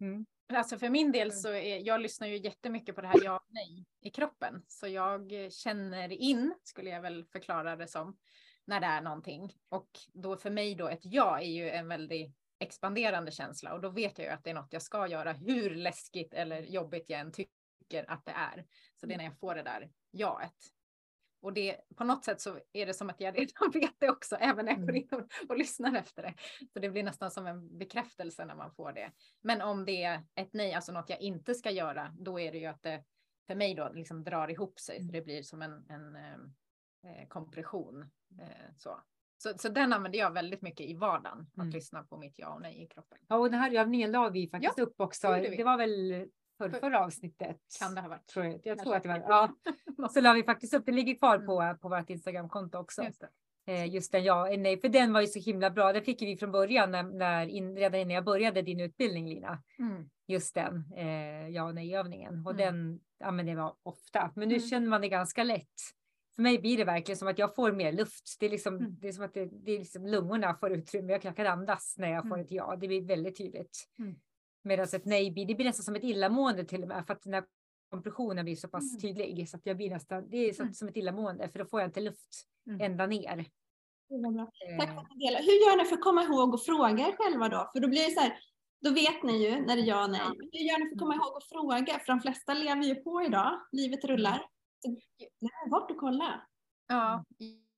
Mm. 0.00 0.26
Alltså 0.52 0.78
för 0.78 0.90
min 0.90 1.12
del 1.12 1.32
så 1.32 1.48
är, 1.48 1.86
jag 1.86 2.00
lyssnar 2.00 2.28
ju 2.28 2.36
jättemycket 2.36 2.94
på 2.94 3.00
det 3.00 3.06
här 3.06 3.20
ja 3.24 3.36
och 3.36 3.48
nej 3.48 3.84
i 4.00 4.10
kroppen. 4.10 4.62
Så 4.68 4.88
jag 4.88 5.52
känner 5.52 6.12
in, 6.12 6.54
skulle 6.62 6.90
jag 6.90 7.02
väl 7.02 7.24
förklara 7.24 7.76
det 7.76 7.88
som 7.88 8.16
när 8.64 8.80
det 8.80 8.86
är 8.86 9.00
någonting. 9.00 9.52
Och 9.68 9.88
då 10.12 10.36
för 10.36 10.50
mig 10.50 10.74
då 10.74 10.88
ett 10.88 11.04
ja 11.04 11.40
är 11.40 11.50
ju 11.50 11.70
en 11.70 11.88
väldigt 11.88 12.36
expanderande 12.58 13.30
känsla 13.30 13.74
och 13.74 13.80
då 13.80 13.88
vet 13.88 14.18
jag 14.18 14.26
ju 14.26 14.32
att 14.32 14.44
det 14.44 14.50
är 14.50 14.54
något 14.54 14.72
jag 14.72 14.82
ska 14.82 15.06
göra 15.06 15.32
hur 15.32 15.74
läskigt 15.74 16.34
eller 16.34 16.62
jobbigt 16.62 17.08
jag 17.08 17.20
än 17.20 17.32
tycker 17.32 18.10
att 18.10 18.24
det 18.24 18.32
är. 18.32 18.64
Så 19.00 19.06
det 19.06 19.14
är 19.14 19.18
när 19.18 19.24
jag 19.24 19.38
får 19.38 19.54
det 19.54 19.62
där 19.62 19.90
jaet. 20.12 20.74
Och 21.44 21.52
det, 21.52 21.76
på 21.96 22.04
något 22.04 22.24
sätt 22.24 22.40
så 22.40 22.58
är 22.72 22.86
det 22.86 22.94
som 22.94 23.10
att 23.10 23.20
jag 23.20 23.38
redan 23.38 23.70
vet 23.74 23.94
det 23.98 24.10
också, 24.10 24.36
även 24.36 24.64
när 24.64 24.72
jag 24.72 24.80
går 24.80 24.90
mm. 24.90 25.02
in 25.02 25.08
och, 25.12 25.50
och 25.50 25.58
lyssnar 25.58 25.94
efter 25.96 26.22
det. 26.22 26.34
Så 26.72 26.78
det 26.78 26.90
blir 26.90 27.02
nästan 27.02 27.30
som 27.30 27.46
en 27.46 27.78
bekräftelse 27.78 28.44
när 28.44 28.54
man 28.54 28.74
får 28.74 28.92
det. 28.92 29.12
Men 29.40 29.62
om 29.62 29.84
det 29.84 30.02
är 30.02 30.22
ett 30.34 30.52
nej, 30.52 30.74
alltså 30.74 30.92
något 30.92 31.10
jag 31.10 31.20
inte 31.20 31.54
ska 31.54 31.70
göra, 31.70 32.14
då 32.18 32.40
är 32.40 32.52
det 32.52 32.58
ju 32.58 32.66
att 32.66 32.82
det 32.82 33.04
för 33.46 33.54
mig 33.54 33.74
då 33.74 33.90
liksom 33.94 34.24
drar 34.24 34.48
ihop 34.48 34.80
sig. 34.80 34.96
Så 34.96 35.02
mm. 35.02 35.12
det 35.12 35.22
blir 35.22 35.42
som 35.42 35.62
en, 35.62 35.90
en 35.90 36.16
eh, 36.16 36.38
kompression 37.28 38.04
Eh, 38.40 38.72
så. 38.76 39.00
Så, 39.36 39.58
så 39.58 39.68
den 39.68 39.92
använder 39.92 40.18
jag 40.18 40.30
väldigt 40.30 40.62
mycket 40.62 40.86
i 40.86 40.94
vardagen, 40.94 41.46
att 41.52 41.58
mm. 41.58 41.70
lyssna 41.70 42.02
på 42.02 42.16
mitt 42.16 42.38
ja 42.38 42.54
och 42.54 42.62
nej 42.62 42.82
i 42.82 42.86
kroppen. 42.86 43.18
Ja, 43.28 43.36
och 43.36 43.50
den 43.50 43.60
här 43.60 43.74
övningen 43.74 44.12
la 44.12 44.28
vi 44.28 44.48
faktiskt 44.48 44.78
ja, 44.78 44.84
upp 44.84 45.00
också. 45.00 45.28
Det, 45.28 45.56
det, 45.56 45.64
var 45.64 45.76
väl 45.76 46.26
för, 46.58 46.70
förra 46.70 47.04
avsnittet. 47.04 47.58
Kan 47.78 47.94
det 47.94 48.00
ha 48.00 48.08
varit? 48.08 48.26
Tror 48.26 48.44
jag 48.44 48.60
jag 48.64 48.78
tror 48.78 48.96
att 48.96 49.02
det 49.02 49.08
var. 49.08 49.16
Ja. 49.16 49.54
så 50.10 50.20
la 50.20 50.32
vi 50.32 50.42
faktiskt 50.42 50.74
upp, 50.74 50.86
den 50.86 50.94
ligger 50.96 51.14
kvar 51.14 51.38
på, 51.38 51.60
mm. 51.60 51.78
på 51.78 51.88
vårt 51.88 52.10
Instagramkonto 52.10 52.78
också. 52.78 53.02
Just, 53.02 53.24
eh, 53.66 53.86
just 53.86 54.12
den 54.12 54.24
ja 54.24 54.50
eh, 54.50 54.58
nej, 54.58 54.80
för 54.80 54.88
den 54.88 55.12
var 55.12 55.20
ju 55.20 55.26
så 55.26 55.38
himla 55.38 55.70
bra. 55.70 55.92
Den 55.92 56.04
fick 56.04 56.22
vi 56.22 56.36
från 56.36 56.52
början 56.52 56.90
när, 56.90 57.02
när 57.02 57.46
in, 57.46 57.76
redan 57.76 58.00
innan 58.00 58.14
jag 58.14 58.24
började 58.24 58.62
din 58.62 58.80
utbildning 58.80 59.28
Lina. 59.28 59.62
Mm. 59.78 60.10
Just 60.26 60.54
den 60.54 60.84
eh, 60.96 61.48
ja 61.48 61.64
och 61.64 61.74
nej 61.74 61.94
övningen 61.94 62.46
och 62.46 62.52
mm. 62.52 62.56
den 62.56 63.00
använder 63.24 63.54
jag 63.54 63.76
ofta. 63.82 64.30
Men 64.34 64.48
nu 64.48 64.60
känner 64.60 64.88
man 64.88 65.00
det 65.00 65.08
ganska 65.08 65.44
lätt 65.44 65.94
för 66.36 66.42
mig 66.42 66.58
blir 66.58 66.76
det 66.76 66.84
verkligen 66.84 67.18
som 67.18 67.28
att 67.28 67.38
jag 67.38 67.54
får 67.54 67.72
mer 67.72 67.92
luft. 67.92 68.36
Det 68.40 68.46
är, 68.46 68.50
liksom, 68.50 68.76
mm. 68.76 68.96
det 69.00 69.08
är 69.08 69.12
som 69.12 69.24
att 69.24 69.34
det, 69.34 69.48
det 69.64 69.72
är 69.72 69.78
liksom 69.78 70.06
lungorna 70.06 70.54
får 70.54 70.72
utrymme. 70.72 71.12
Jag 71.12 71.36
kan 71.36 71.46
andas 71.46 71.94
när 71.98 72.10
jag 72.10 72.22
får 72.22 72.34
mm. 72.34 72.40
ett 72.40 72.50
ja. 72.50 72.76
Det 72.80 72.88
blir 72.88 73.02
väldigt 73.02 73.38
tydligt. 73.38 73.88
Mm. 73.98 74.14
Medan 74.62 74.86
ett 74.92 75.04
nej 75.04 75.30
blir, 75.30 75.46
det 75.46 75.54
blir 75.54 75.66
nästan 75.66 75.84
som 75.84 75.96
ett 75.96 76.04
illamående 76.04 76.64
till 76.64 76.82
och 76.82 76.88
med. 76.88 77.06
För 77.06 77.14
att 77.14 77.22
den 77.22 77.34
här 77.34 77.44
kompressionen 77.90 78.44
blir 78.44 78.56
så 78.56 78.68
pass 78.68 78.90
mm. 78.90 79.00
tydlig. 79.00 79.48
Så 79.48 79.56
att 79.56 79.66
jag 79.66 79.76
blir 79.76 79.90
nästan, 79.90 80.30
det 80.30 80.36
är 80.36 80.52
så, 80.52 80.62
mm. 80.62 80.74
som 80.74 80.88
ett 80.88 80.96
illamående. 80.96 81.48
För 81.48 81.58
då 81.58 81.64
får 81.64 81.80
jag 81.80 81.88
inte 81.88 82.00
luft 82.00 82.46
ända 82.80 83.06
ner. 83.06 83.44
Eh. 84.68 84.78
Tack 84.78 84.88
för 84.88 85.00
att 85.00 85.08
du 85.10 85.18
delar. 85.26 85.40
Hur 85.40 85.58
gör 85.64 85.76
ni 85.76 85.84
för 85.84 85.96
att 85.96 86.02
komma 86.02 86.22
ihåg 86.22 86.54
och 86.54 86.64
fråga 86.64 87.08
er 87.08 87.16
själva 87.16 87.48
då? 87.48 87.70
För 87.72 87.80
då 87.80 87.88
blir 87.88 88.04
det 88.04 88.10
så 88.10 88.20
här, 88.20 88.38
då 88.82 88.90
vet 88.90 89.22
ni 89.22 89.44
ju 89.44 89.50
när 89.50 89.76
det 89.76 89.82
är 89.82 89.86
ja 89.86 90.04
och 90.04 90.10
nej. 90.10 90.20
Hur 90.52 90.60
gör 90.68 90.78
ni 90.78 90.88
för 90.88 90.94
att 90.94 91.00
komma 91.00 91.14
ihåg 91.14 91.36
och 91.36 91.42
fråga? 91.42 91.98
För 91.98 92.12
de 92.12 92.20
flesta 92.20 92.54
lever 92.54 92.82
ju 92.82 92.94
på 92.94 93.22
idag. 93.22 93.60
Livet 93.72 94.04
rullar. 94.04 94.46
Nej, 95.40 95.70
vart 95.70 95.90
och 95.90 95.96
kolla. 95.96 96.46
Ja, 96.88 97.24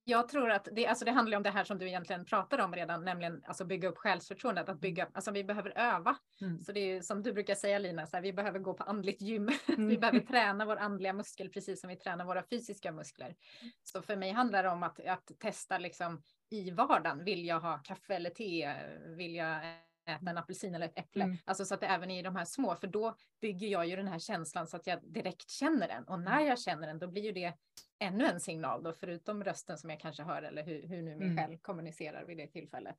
jag 0.09 0.29
tror 0.29 0.51
att 0.51 0.67
det, 0.71 0.87
alltså 0.87 1.05
det 1.05 1.11
handlar 1.11 1.37
om 1.37 1.43
det 1.43 1.49
här 1.49 1.63
som 1.63 1.77
du 1.77 1.87
egentligen 1.87 2.25
pratade 2.25 2.63
om 2.63 2.75
redan, 2.75 3.05
nämligen 3.05 3.43
alltså 3.47 3.65
bygga 3.65 3.89
upp 3.89 3.97
själsförtroendet. 3.97 4.69
Att 4.69 4.79
bygga, 4.79 5.07
alltså 5.13 5.31
vi 5.31 5.43
behöver 5.43 5.77
öva. 5.77 6.17
Mm. 6.41 6.59
Så 6.59 6.71
det 6.71 6.79
är 6.79 7.01
som 7.01 7.23
du 7.23 7.33
brukar 7.33 7.55
säga 7.55 7.79
Lina, 7.79 8.07
så 8.07 8.17
här, 8.17 8.23
vi 8.23 8.33
behöver 8.33 8.59
gå 8.59 8.73
på 8.73 8.83
andligt 8.83 9.21
gym. 9.21 9.49
Mm. 9.67 9.89
vi 9.89 9.97
behöver 9.97 10.19
träna 10.19 10.65
vår 10.65 10.77
andliga 10.77 11.13
muskel 11.13 11.49
precis 11.49 11.81
som 11.81 11.89
vi 11.89 11.95
tränar 11.95 12.25
våra 12.25 12.43
fysiska 12.43 12.91
muskler. 12.91 13.35
Så 13.83 14.01
för 14.01 14.15
mig 14.15 14.31
handlar 14.31 14.63
det 14.63 14.69
om 14.69 14.83
att, 14.83 14.99
att 14.99 15.31
testa 15.39 15.77
liksom 15.77 16.21
i 16.49 16.71
vardagen. 16.71 17.23
Vill 17.23 17.45
jag 17.45 17.59
ha 17.59 17.77
kaffe 17.77 18.15
eller 18.15 18.29
te? 18.29 18.73
Vill 19.17 19.35
jag 19.35 19.61
äta 20.07 20.29
en 20.29 20.37
apelsin 20.37 20.75
eller 20.75 20.85
ett 20.85 20.99
äpple. 20.99 21.23
Mm. 21.23 21.37
Alltså 21.45 21.65
så 21.65 21.73
att 21.73 21.79
det 21.79 21.87
även 21.87 22.11
i 22.11 22.21
de 22.21 22.35
här 22.35 22.45
små, 22.45 22.75
för 22.75 22.87
då 22.87 23.15
bygger 23.41 23.67
jag 23.67 23.87
ju 23.87 23.95
den 23.95 24.07
här 24.07 24.19
känslan 24.19 24.67
så 24.67 24.77
att 24.77 24.87
jag 24.87 24.99
direkt 25.03 25.49
känner 25.49 25.87
den. 25.87 26.03
Och 26.03 26.19
när 26.19 26.35
mm. 26.35 26.47
jag 26.47 26.59
känner 26.59 26.87
den, 26.87 26.99
då 26.99 27.07
blir 27.07 27.23
ju 27.23 27.31
det 27.31 27.53
ännu 27.99 28.25
en 28.25 28.39
signal 28.39 28.83
då, 28.83 28.93
förutom 28.93 29.43
rösten 29.43 29.77
som 29.77 29.89
jag 29.89 29.99
kanske 29.99 30.23
hör 30.23 30.41
eller 30.41 30.63
hur, 30.63 30.87
hur 30.87 31.01
nu 31.01 31.15
min 31.15 31.31
mm. 31.31 31.37
själ 31.37 31.57
kommunicerar 31.57 32.25
vid 32.25 32.37
det 32.37 32.47
tillfället. 32.47 32.95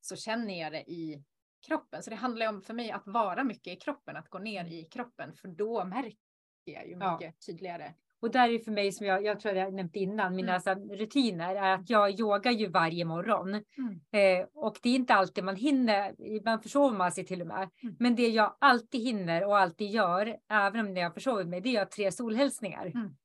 Så 0.00 0.16
känner 0.16 0.60
jag 0.60 0.72
det 0.72 0.90
i 0.90 1.24
kroppen. 1.66 2.02
Så 2.02 2.10
det 2.10 2.16
handlar 2.16 2.48
om 2.48 2.62
för 2.62 2.74
mig 2.74 2.90
att 2.90 3.06
vara 3.06 3.44
mycket 3.44 3.72
i 3.72 3.76
kroppen, 3.76 4.16
att 4.16 4.28
gå 4.28 4.38
ner 4.38 4.60
mm. 4.60 4.72
i 4.72 4.84
kroppen, 4.84 5.34
för 5.34 5.48
då 5.48 5.84
märker 5.84 6.18
jag 6.64 6.88
ju 6.88 6.96
mycket 6.96 7.20
ja. 7.20 7.32
tydligare 7.46 7.94
och 8.20 8.30
där 8.30 8.48
är 8.48 8.58
för 8.58 8.72
mig, 8.72 8.92
som 8.92 9.06
jag, 9.06 9.24
jag 9.24 9.40
tror 9.40 9.54
jag 9.54 9.74
nämnt 9.74 9.96
innan, 9.96 10.36
mina 10.36 10.56
mm. 10.56 10.60
så, 10.60 10.94
rutiner 10.94 11.54
är 11.54 11.74
att 11.74 11.90
jag 11.90 12.20
yogar 12.20 12.50
ju 12.50 12.66
varje 12.66 13.04
morgon. 13.04 13.48
Mm. 13.48 14.40
Eh, 14.40 14.46
och 14.54 14.78
det 14.82 14.90
är 14.90 14.94
inte 14.94 15.14
alltid 15.14 15.44
man 15.44 15.56
hinner, 15.56 16.14
man 16.44 16.62
försover 16.62 16.96
man 16.96 17.12
sig 17.12 17.26
till 17.26 17.40
och 17.40 17.46
med. 17.46 17.70
Mm. 17.82 17.96
Men 17.98 18.16
det 18.16 18.28
jag 18.28 18.56
alltid 18.58 19.00
hinner 19.00 19.46
och 19.46 19.58
alltid 19.58 19.90
gör, 19.90 20.36
även 20.50 20.86
om 20.86 20.96
jag 20.96 21.14
försover 21.14 21.44
mig, 21.44 21.60
det 21.60 21.76
är 21.76 21.82
att 21.82 21.90
tre 21.90 22.12
solhälsningar. 22.12 22.86
Mm. 22.86 23.16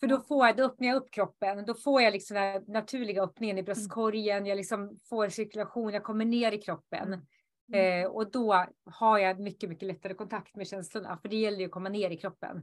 För 0.00 0.06
då 0.06 0.20
får 0.20 0.46
jag, 0.46 0.56
då 0.56 0.62
öppnar 0.62 0.88
jag 0.88 0.96
upp 0.96 1.10
kroppen, 1.10 1.64
då 1.66 1.74
får 1.74 2.02
jag 2.02 2.12
liksom 2.12 2.34
den 2.34 2.64
naturliga 2.66 3.22
öppningen 3.22 3.56
i 3.56 3.60
mm. 3.60 3.64
bröstkorgen, 3.64 4.46
jag 4.46 4.56
liksom 4.56 4.98
får 5.08 5.28
cirkulation, 5.28 5.92
jag 5.92 6.02
kommer 6.02 6.24
ner 6.24 6.52
i 6.52 6.58
kroppen. 6.58 7.22
Mm. 7.72 8.04
Eh, 8.04 8.10
och 8.10 8.30
då 8.30 8.66
har 8.84 9.18
jag 9.18 9.40
mycket, 9.40 9.70
mycket 9.70 9.88
lättare 9.88 10.14
kontakt 10.14 10.56
med 10.56 10.66
känslorna, 10.66 11.18
för 11.22 11.28
det 11.28 11.36
gäller 11.36 11.58
ju 11.58 11.64
att 11.64 11.70
komma 11.70 11.88
ner 11.88 12.10
i 12.10 12.16
kroppen. 12.16 12.62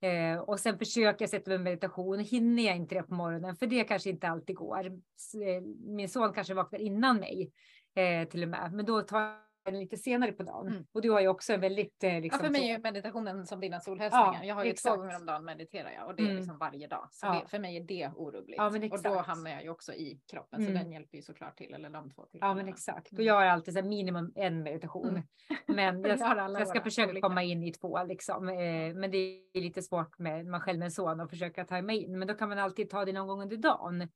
Eh, 0.00 0.38
och 0.40 0.60
sen 0.60 0.78
försöker 0.78 1.22
jag 1.22 1.30
sätta 1.30 1.50
mig 1.50 1.58
meditation. 1.58 2.18
Hinner 2.18 2.62
jag 2.62 2.76
inte 2.76 2.94
det 2.94 3.02
på 3.02 3.14
morgonen, 3.14 3.56
för 3.56 3.66
det 3.66 3.84
kanske 3.84 4.10
inte 4.10 4.28
alltid 4.28 4.56
går. 4.56 4.86
Eh, 4.86 5.62
min 5.86 6.08
son 6.08 6.32
kanske 6.32 6.54
vaknar 6.54 6.78
innan 6.78 7.16
mig 7.16 7.52
eh, 7.94 8.28
till 8.28 8.42
och 8.42 8.48
med, 8.48 8.72
men 8.72 8.86
då 8.86 9.02
tar 9.02 9.49
lite 9.64 9.96
senare 9.96 10.32
på 10.32 10.42
dagen. 10.42 10.68
Mm. 10.68 10.84
Och 10.92 11.02
du 11.02 11.10
har 11.10 11.20
ju 11.20 11.28
också 11.28 11.52
en 11.52 11.60
väldigt... 11.60 12.04
Eh, 12.04 12.20
liksom, 12.20 12.38
ja, 12.42 12.46
för 12.46 12.52
mig 12.52 12.70
är 12.70 12.78
meditationen 12.78 13.46
som 13.46 13.60
dina 13.60 13.80
solhälsningar. 13.80 14.38
Ja, 14.42 14.44
jag 14.44 14.54
har 14.54 14.64
ju 14.64 14.70
exakt. 14.70 14.94
två 14.94 15.00
gånger 15.00 15.16
om 15.16 15.26
dagen 15.26 15.44
mediterar 15.44 15.90
jag 15.90 16.06
och 16.06 16.14
det 16.14 16.22
är 16.22 16.24
mm. 16.24 16.36
liksom 16.36 16.58
varje 16.58 16.86
dag. 16.86 17.08
Så 17.10 17.26
ja. 17.26 17.40
det, 17.42 17.50
för 17.50 17.58
mig 17.58 17.76
är 17.76 17.84
det 17.84 18.10
orubbligt. 18.16 18.58
Ja, 18.58 18.66
och 18.66 19.02
då 19.02 19.18
hamnar 19.18 19.50
jag 19.50 19.62
ju 19.62 19.70
också 19.70 19.92
i 19.92 20.20
kroppen 20.30 20.60
mm. 20.60 20.72
så 20.72 20.82
den 20.82 20.92
hjälper 20.92 21.16
ju 21.16 21.22
såklart 21.22 21.58
till, 21.58 21.74
eller 21.74 21.90
de 21.90 22.10
två 22.10 22.24
till. 22.24 22.40
Ja 22.42 22.54
men 22.54 22.68
exakt. 22.68 23.06
Och 23.06 23.12
mm. 23.12 23.26
jag 23.26 23.34
har 23.34 23.44
alltid 23.44 23.74
så 23.74 23.82
minimum 23.82 24.32
en 24.34 24.62
meditation. 24.62 25.08
Mm. 25.08 25.22
Men 25.66 26.02
jag, 26.02 26.18
jag 26.60 26.68
ska 26.68 26.80
försöka 26.80 27.10
olika. 27.10 27.28
komma 27.28 27.42
in 27.42 27.62
i 27.62 27.72
två 27.72 28.04
liksom. 28.04 28.48
Eh, 28.48 28.94
men 28.94 29.10
det 29.10 29.18
är 29.52 29.60
lite 29.60 29.82
svårt 29.82 30.18
med 30.18 30.46
man 30.46 30.60
själv 30.60 30.78
med 30.78 30.86
en 30.86 30.92
son 30.92 31.20
och 31.20 31.30
försöka 31.30 31.64
ta 31.64 31.82
mig 31.82 32.04
in. 32.04 32.18
Men 32.18 32.28
då 32.28 32.34
kan 32.34 32.48
man 32.48 32.58
alltid 32.58 32.90
ta 32.90 33.04
det 33.04 33.12
någon 33.12 33.26
gång 33.26 33.42
under 33.42 33.56
dagen. 33.56 34.08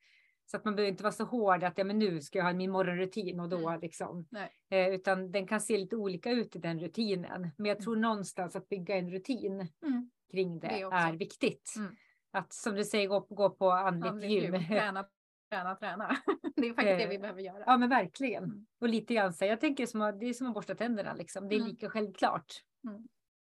Så 0.47 0.57
att 0.57 0.65
man 0.65 0.75
behöver 0.77 0.91
inte 0.91 1.03
vara 1.03 1.13
så 1.13 1.25
hård 1.25 1.65
att 1.65 1.79
ja, 1.79 1.85
men 1.85 1.99
nu 1.99 2.21
ska 2.21 2.39
jag 2.39 2.45
ha 2.45 2.53
min 2.53 2.71
morgonrutin 2.71 3.41
och 3.41 3.49
då 3.49 3.69
mm. 3.69 3.81
liksom. 3.81 4.27
Eh, 4.71 4.89
utan 4.89 5.33
den 5.33 5.47
kan 5.47 5.61
se 5.61 5.79
lite 5.79 5.97
olika 5.97 6.31
ut 6.31 6.57
i 6.57 6.59
den 6.59 6.81
rutinen. 6.81 7.51
Men 7.57 7.67
jag 7.67 7.81
tror 7.81 7.93
mm. 7.93 8.03
någonstans 8.03 8.57
att 8.57 8.69
bygga 8.69 8.97
en 8.97 9.11
rutin 9.11 9.69
mm. 9.87 10.11
kring 10.31 10.59
det, 10.59 10.69
det 10.69 10.81
är 10.81 11.13
viktigt. 11.13 11.75
Mm. 11.77 11.97
Att 12.31 12.53
som 12.53 12.75
du 12.75 12.85
säger 12.85 13.09
gå, 13.09 13.21
gå 13.21 13.51
på 13.51 13.71
andligt 13.71 14.31
gym. 14.31 14.55
gym. 14.55 14.65
Träna, 14.69 15.07
träna, 15.51 15.75
träna. 15.75 16.17
det 16.57 16.69
är 16.69 16.75
faktiskt 16.75 16.99
det 16.99 17.07
vi 17.07 17.19
behöver 17.19 17.43
göra. 17.43 17.65
Ja 17.67 17.77
men 17.77 17.89
verkligen. 17.89 18.45
Mm. 18.45 18.67
Och 18.81 18.89
lite 18.89 19.15
grann 19.15 19.33
så 19.33 19.45
jag 19.45 19.61
tänker 19.61 19.87
som 19.87 20.01
att, 20.01 20.21
det 20.21 20.27
är 20.27 20.33
som 20.33 20.47
att 20.47 20.55
borsta 20.55 20.75
tänderna 20.75 21.15
liksom. 21.15 21.49
Det 21.49 21.55
är 21.55 21.61
lika 21.61 21.91
självklart. 21.91 22.53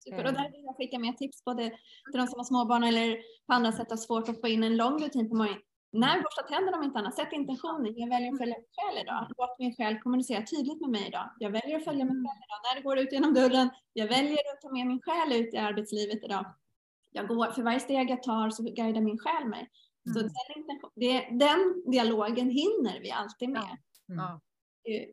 Super. 0.03 0.27
Och 0.27 0.33
där 0.33 0.51
vill 0.51 0.63
jag 0.63 0.75
skicka 0.77 0.99
med 0.99 1.17
tips 1.17 1.43
både 1.45 1.69
till 2.11 2.19
de 2.19 2.27
som 2.27 2.39
har 2.39 2.43
småbarn 2.43 2.83
eller 2.83 3.15
på 3.47 3.53
andra 3.53 3.71
sätt 3.71 3.89
har 3.89 3.97
svårt 3.97 4.29
att 4.29 4.41
få 4.41 4.47
in 4.47 4.63
en 4.63 4.77
lång 4.77 5.03
rutin 5.03 5.29
på 5.29 5.35
morgonen. 5.35 5.61
När 5.99 6.17
vi 6.17 6.23
borstar 6.23 6.43
tänderna 6.43 6.77
om 6.77 6.83
inte 6.83 6.99
annat, 6.99 7.15
sätt 7.15 7.31
intentioner. 7.31 7.93
Jag 7.95 8.09
väljer 8.09 8.31
att 8.31 8.37
följa 8.37 8.55
min 8.57 8.67
själ 8.75 9.03
idag. 9.03 9.27
Låt 9.37 9.59
min 9.59 9.75
själ 9.75 9.99
kommunicera 9.99 10.41
tydligt 10.45 10.81
med 10.81 10.89
mig 10.89 11.07
idag. 11.07 11.29
Jag 11.39 11.49
väljer 11.49 11.77
att 11.77 11.83
följa 11.83 12.05
min 12.05 12.19
själ 12.25 12.37
idag. 12.45 12.59
När 12.65 12.75
det 12.75 12.81
går 12.81 12.97
ut 12.97 13.11
genom 13.11 13.33
dörren, 13.33 13.69
jag 13.93 14.07
väljer 14.07 14.53
att 14.53 14.61
ta 14.61 14.69
med 14.71 14.87
min 14.87 15.01
själ 15.01 15.41
ut 15.41 15.53
i 15.53 15.57
arbetslivet 15.57 16.23
idag. 16.23 16.45
Jag 17.11 17.27
går, 17.27 17.51
för 17.51 17.61
varje 17.63 17.79
steg 17.79 18.09
jag 18.09 18.23
tar 18.23 18.49
så 18.49 18.63
guidar 18.63 19.01
min 19.01 19.19
själ 19.19 19.47
mig. 19.47 19.69
Så 20.13 20.19
mm. 20.19 20.31
den, 20.31 20.79
det, 20.95 21.45
den 21.45 21.91
dialogen 21.91 22.49
hinner 22.49 22.99
vi 23.01 23.11
alltid 23.11 23.49
med. 23.49 23.77
Mm. 24.09 24.19
Eh, 24.89 25.07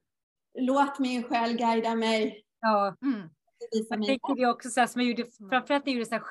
låt 0.58 0.98
min 0.98 1.22
själ 1.22 1.56
guida 1.56 1.94
mig. 1.94 2.44
Ja. 2.60 2.96
Mm. 3.02 3.30
Jag 3.70 3.88
tänker 3.88 4.34
det 4.36 4.46
också 4.46 4.68
så 4.68 4.80
här, 4.80 4.86
som 4.86 5.00
jag 5.00 5.10
gjorde, 5.10 5.30
framförallt 5.50 5.86
när 5.86 5.92
jag 5.92 5.98
gjorde 5.98 6.08
så 6.08 6.14
här 6.14 6.24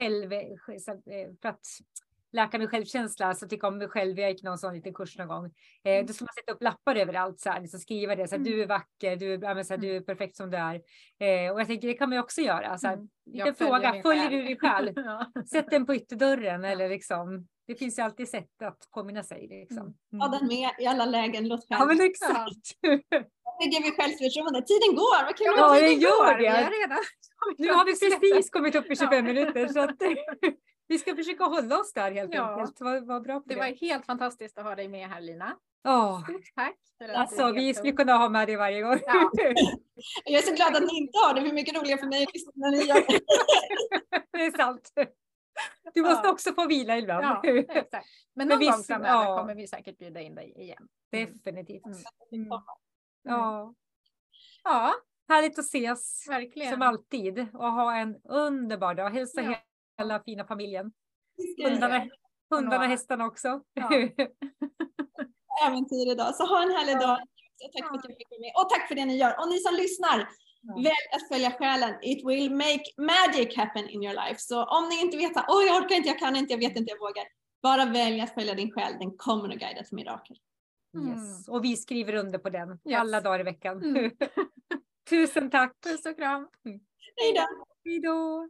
själv, 0.00 0.32
eh, 0.32 1.32
för 1.42 1.48
att 1.48 1.66
läka 2.34 2.58
min 2.58 2.68
självkänsla, 2.68 3.34
så 3.34 3.48
tycka 3.48 3.68
om 3.68 3.78
mig 3.78 3.88
själv. 3.88 4.18
Jag 4.18 4.30
gick 4.30 4.42
någon 4.42 4.58
sån 4.58 4.74
liten 4.74 4.94
kurs 4.94 5.18
någon 5.18 5.28
gång. 5.28 5.44
Eh, 5.84 5.92
mm. 5.92 6.06
då 6.06 6.12
ska 6.12 6.24
man 6.24 6.34
sätta 6.34 6.52
upp 6.52 6.62
lappar 6.62 6.96
överallt, 6.96 7.40
så 7.40 7.50
här, 7.50 7.60
liksom 7.60 7.80
skriva 7.80 8.16
det, 8.16 8.28
så 8.28 8.34
här, 8.34 8.40
mm. 8.40 8.52
du 8.52 8.62
är 8.62 8.66
vacker, 8.66 9.16
du, 9.16 9.26
ja, 9.26 9.64
så 9.64 9.74
här, 9.74 9.78
du 9.78 9.96
är 9.96 10.00
perfekt 10.00 10.36
som 10.36 10.50
du 10.50 10.56
är. 10.56 10.74
Eh, 11.20 11.52
och 11.52 11.60
jag 11.60 11.66
tänker 11.66 11.88
det 11.88 11.94
kan 11.94 12.08
man 12.08 12.16
ju 12.16 12.22
också 12.22 12.40
göra. 12.40 12.78
Så 12.78 12.86
här, 12.86 12.94
mm. 12.94 13.08
Liten 13.32 13.54
fråga, 13.54 14.02
följer 14.02 14.30
du 14.30 14.42
dig 14.42 14.58
själv? 14.58 14.92
ja. 14.96 15.32
Sätt 15.50 15.70
den 15.70 15.86
på 15.86 15.94
ytterdörren 15.94 16.64
eller 16.64 16.88
liksom. 16.88 17.46
Det 17.66 17.74
finns 17.74 17.98
ju 17.98 18.02
alltid 18.02 18.28
sätt 18.28 18.62
att 18.64 18.90
påminna 18.94 19.22
sig. 19.22 19.48
Liksom. 19.48 19.94
Mm. 20.12 20.20
Ha 20.20 20.38
den 20.38 20.46
med 20.46 20.70
i 20.78 20.86
alla 20.86 21.06
lägen. 21.06 21.48
Låt 21.48 21.64
ja 21.68 21.84
men 21.84 22.00
exakt. 22.00 22.80
bygger 23.60 23.82
vi 23.82 23.90
självförtroende. 23.90 24.62
Tiden 24.62 24.96
går, 24.96 25.24
vad 25.24 25.36
kul 25.36 25.54
Ja, 25.56 25.74
det 25.74 25.92
gör 25.92 26.38
det. 26.38 26.70
Nu 27.58 27.72
har 27.72 27.84
vi 27.84 27.92
precis 27.92 28.50
kommit 28.50 28.74
upp 28.74 28.90
i 28.90 28.96
25 28.96 29.12
ja. 29.12 29.22
minuter. 29.22 29.68
Så 29.68 29.80
att, 29.80 29.90
vi 30.94 30.98
ska 30.98 31.16
försöka 31.16 31.44
hålla 31.44 31.80
oss 31.80 31.92
där 31.92 32.10
helt 32.12 32.34
ja. 32.34 32.50
enkelt. 32.50 32.80
Vad, 32.80 33.06
vad 33.06 33.22
bra 33.22 33.42
det, 33.46 33.54
det 33.54 33.60
var 33.60 33.80
helt 33.80 34.06
fantastiskt 34.06 34.58
att 34.58 34.64
ha 34.64 34.74
dig 34.74 34.88
med 34.88 35.08
här 35.08 35.20
Lina. 35.20 35.56
Oh. 35.84 36.26
Tack. 36.54 36.76
alltså, 37.16 37.52
vi 37.52 37.74
skulle 37.74 37.92
kunna 37.92 38.12
ha 38.12 38.28
med 38.28 38.48
dig 38.48 38.56
varje 38.56 38.82
gång. 38.82 39.00
Ja. 39.06 39.30
Jag 40.24 40.42
är 40.42 40.42
så 40.42 40.54
glad 40.54 40.76
att 40.76 40.82
ni 40.82 40.98
inte 40.98 41.18
har 41.18 41.34
det. 41.34 41.40
Hur 41.40 41.52
mycket 41.52 41.76
roligare 41.76 42.00
för 42.00 42.06
mig 42.06 42.22
att 42.22 42.34
lyssna 42.34 42.52
när 42.54 42.70
ni 42.70 42.82
gör 42.84 42.94
det. 42.94 43.20
det 44.32 44.46
är 44.46 44.50
sant. 44.50 44.92
Du 45.94 46.02
måste 46.02 46.26
ja. 46.26 46.32
också 46.32 46.52
få 46.52 46.66
vila 46.66 46.98
ibland. 46.98 47.24
Ja, 47.24 47.42
exakt. 47.68 48.06
Men 48.34 48.48
någon 48.48 48.58
Men 48.58 48.70
gång 48.70 48.82
framöver 48.82 49.24
ja. 49.24 49.38
kommer 49.38 49.54
vi 49.54 49.66
säkert 49.66 49.98
bjuda 49.98 50.20
in 50.20 50.34
dig 50.34 50.52
igen. 50.56 50.88
Definitivt. 51.10 51.86
Mm. 51.86 51.98
Mm. 52.32 52.48
Ja. 53.22 53.74
ja, 54.64 54.94
härligt 55.28 55.58
att 55.58 55.64
ses. 55.64 56.28
Verkligen. 56.28 56.72
Som 56.72 56.82
alltid 56.82 57.46
och 57.52 57.72
ha 57.72 57.96
en 57.96 58.16
underbar 58.24 58.94
dag. 58.94 59.10
Hälsa 59.10 59.42
ja. 59.42 59.56
Hela 59.98 60.22
fina 60.22 60.44
familjen. 60.44 60.92
Hundarna, 61.64 62.08
hundarna 62.50 62.86
hästarna 62.86 63.26
också. 63.26 63.60
Ja. 63.74 63.88
Äventyr 65.66 66.12
idag. 66.12 66.34
Så 66.34 66.46
ha 66.46 66.62
en 66.62 66.70
härlig 66.70 66.98
dag. 67.00 67.18
Och 67.64 67.72
tack 67.72 67.88
för 67.88 67.98
att 67.98 68.04
jag 68.08 68.16
fick 68.16 68.30
vara 68.30 68.40
med. 68.40 68.52
Och 68.58 68.70
tack 68.70 68.88
för 68.88 68.94
det 68.94 69.04
ni 69.04 69.16
gör. 69.16 69.40
Och 69.40 69.48
ni 69.48 69.58
som 69.58 69.74
lyssnar. 69.74 70.28
Ja. 70.60 70.74
Välj 70.74 71.08
att 71.16 71.28
följa 71.28 71.50
själen. 71.50 71.94
It 72.02 72.28
will 72.28 72.50
make 72.50 72.84
magic 72.98 73.56
happen 73.56 73.88
in 73.88 74.02
your 74.02 74.14
life. 74.14 74.40
Så 74.40 74.64
om 74.64 74.88
ni 74.88 75.00
inte 75.00 75.16
vet, 75.16 75.32
åh 75.36 75.58
oh, 75.58 75.64
jag 75.66 75.82
orkar 75.82 75.94
inte, 75.96 76.08
jag 76.08 76.18
kan 76.18 76.36
inte, 76.36 76.52
jag 76.52 76.58
vet 76.58 76.76
inte, 76.76 76.90
jag 76.90 76.98
vågar. 76.98 77.24
Bara 77.62 77.84
välj 77.84 78.20
att 78.20 78.34
följa 78.34 78.54
din 78.54 78.72
själ. 78.72 78.92
Den 78.98 79.16
kommer 79.16 79.48
att 79.48 79.60
guida 79.60 79.82
till 79.82 79.96
mirakel. 79.96 80.36
Yes. 80.96 81.48
Mm. 81.48 81.56
Och 81.56 81.64
vi 81.64 81.76
skriver 81.76 82.14
under 82.14 82.38
på 82.38 82.50
den 82.50 82.70
yes. 82.70 83.00
alla 83.00 83.20
dagar 83.20 83.40
i 83.40 83.42
veckan. 83.42 83.84
Mm. 83.84 84.10
Tusen 85.10 85.50
tack. 85.50 85.72
Puss 85.80 86.06
och 86.06 86.16
kram. 86.16 86.48
Mm. 86.64 86.80
Hej 87.16 87.32
då. 87.32 87.64
Hej 87.84 88.00
då. 88.00 88.48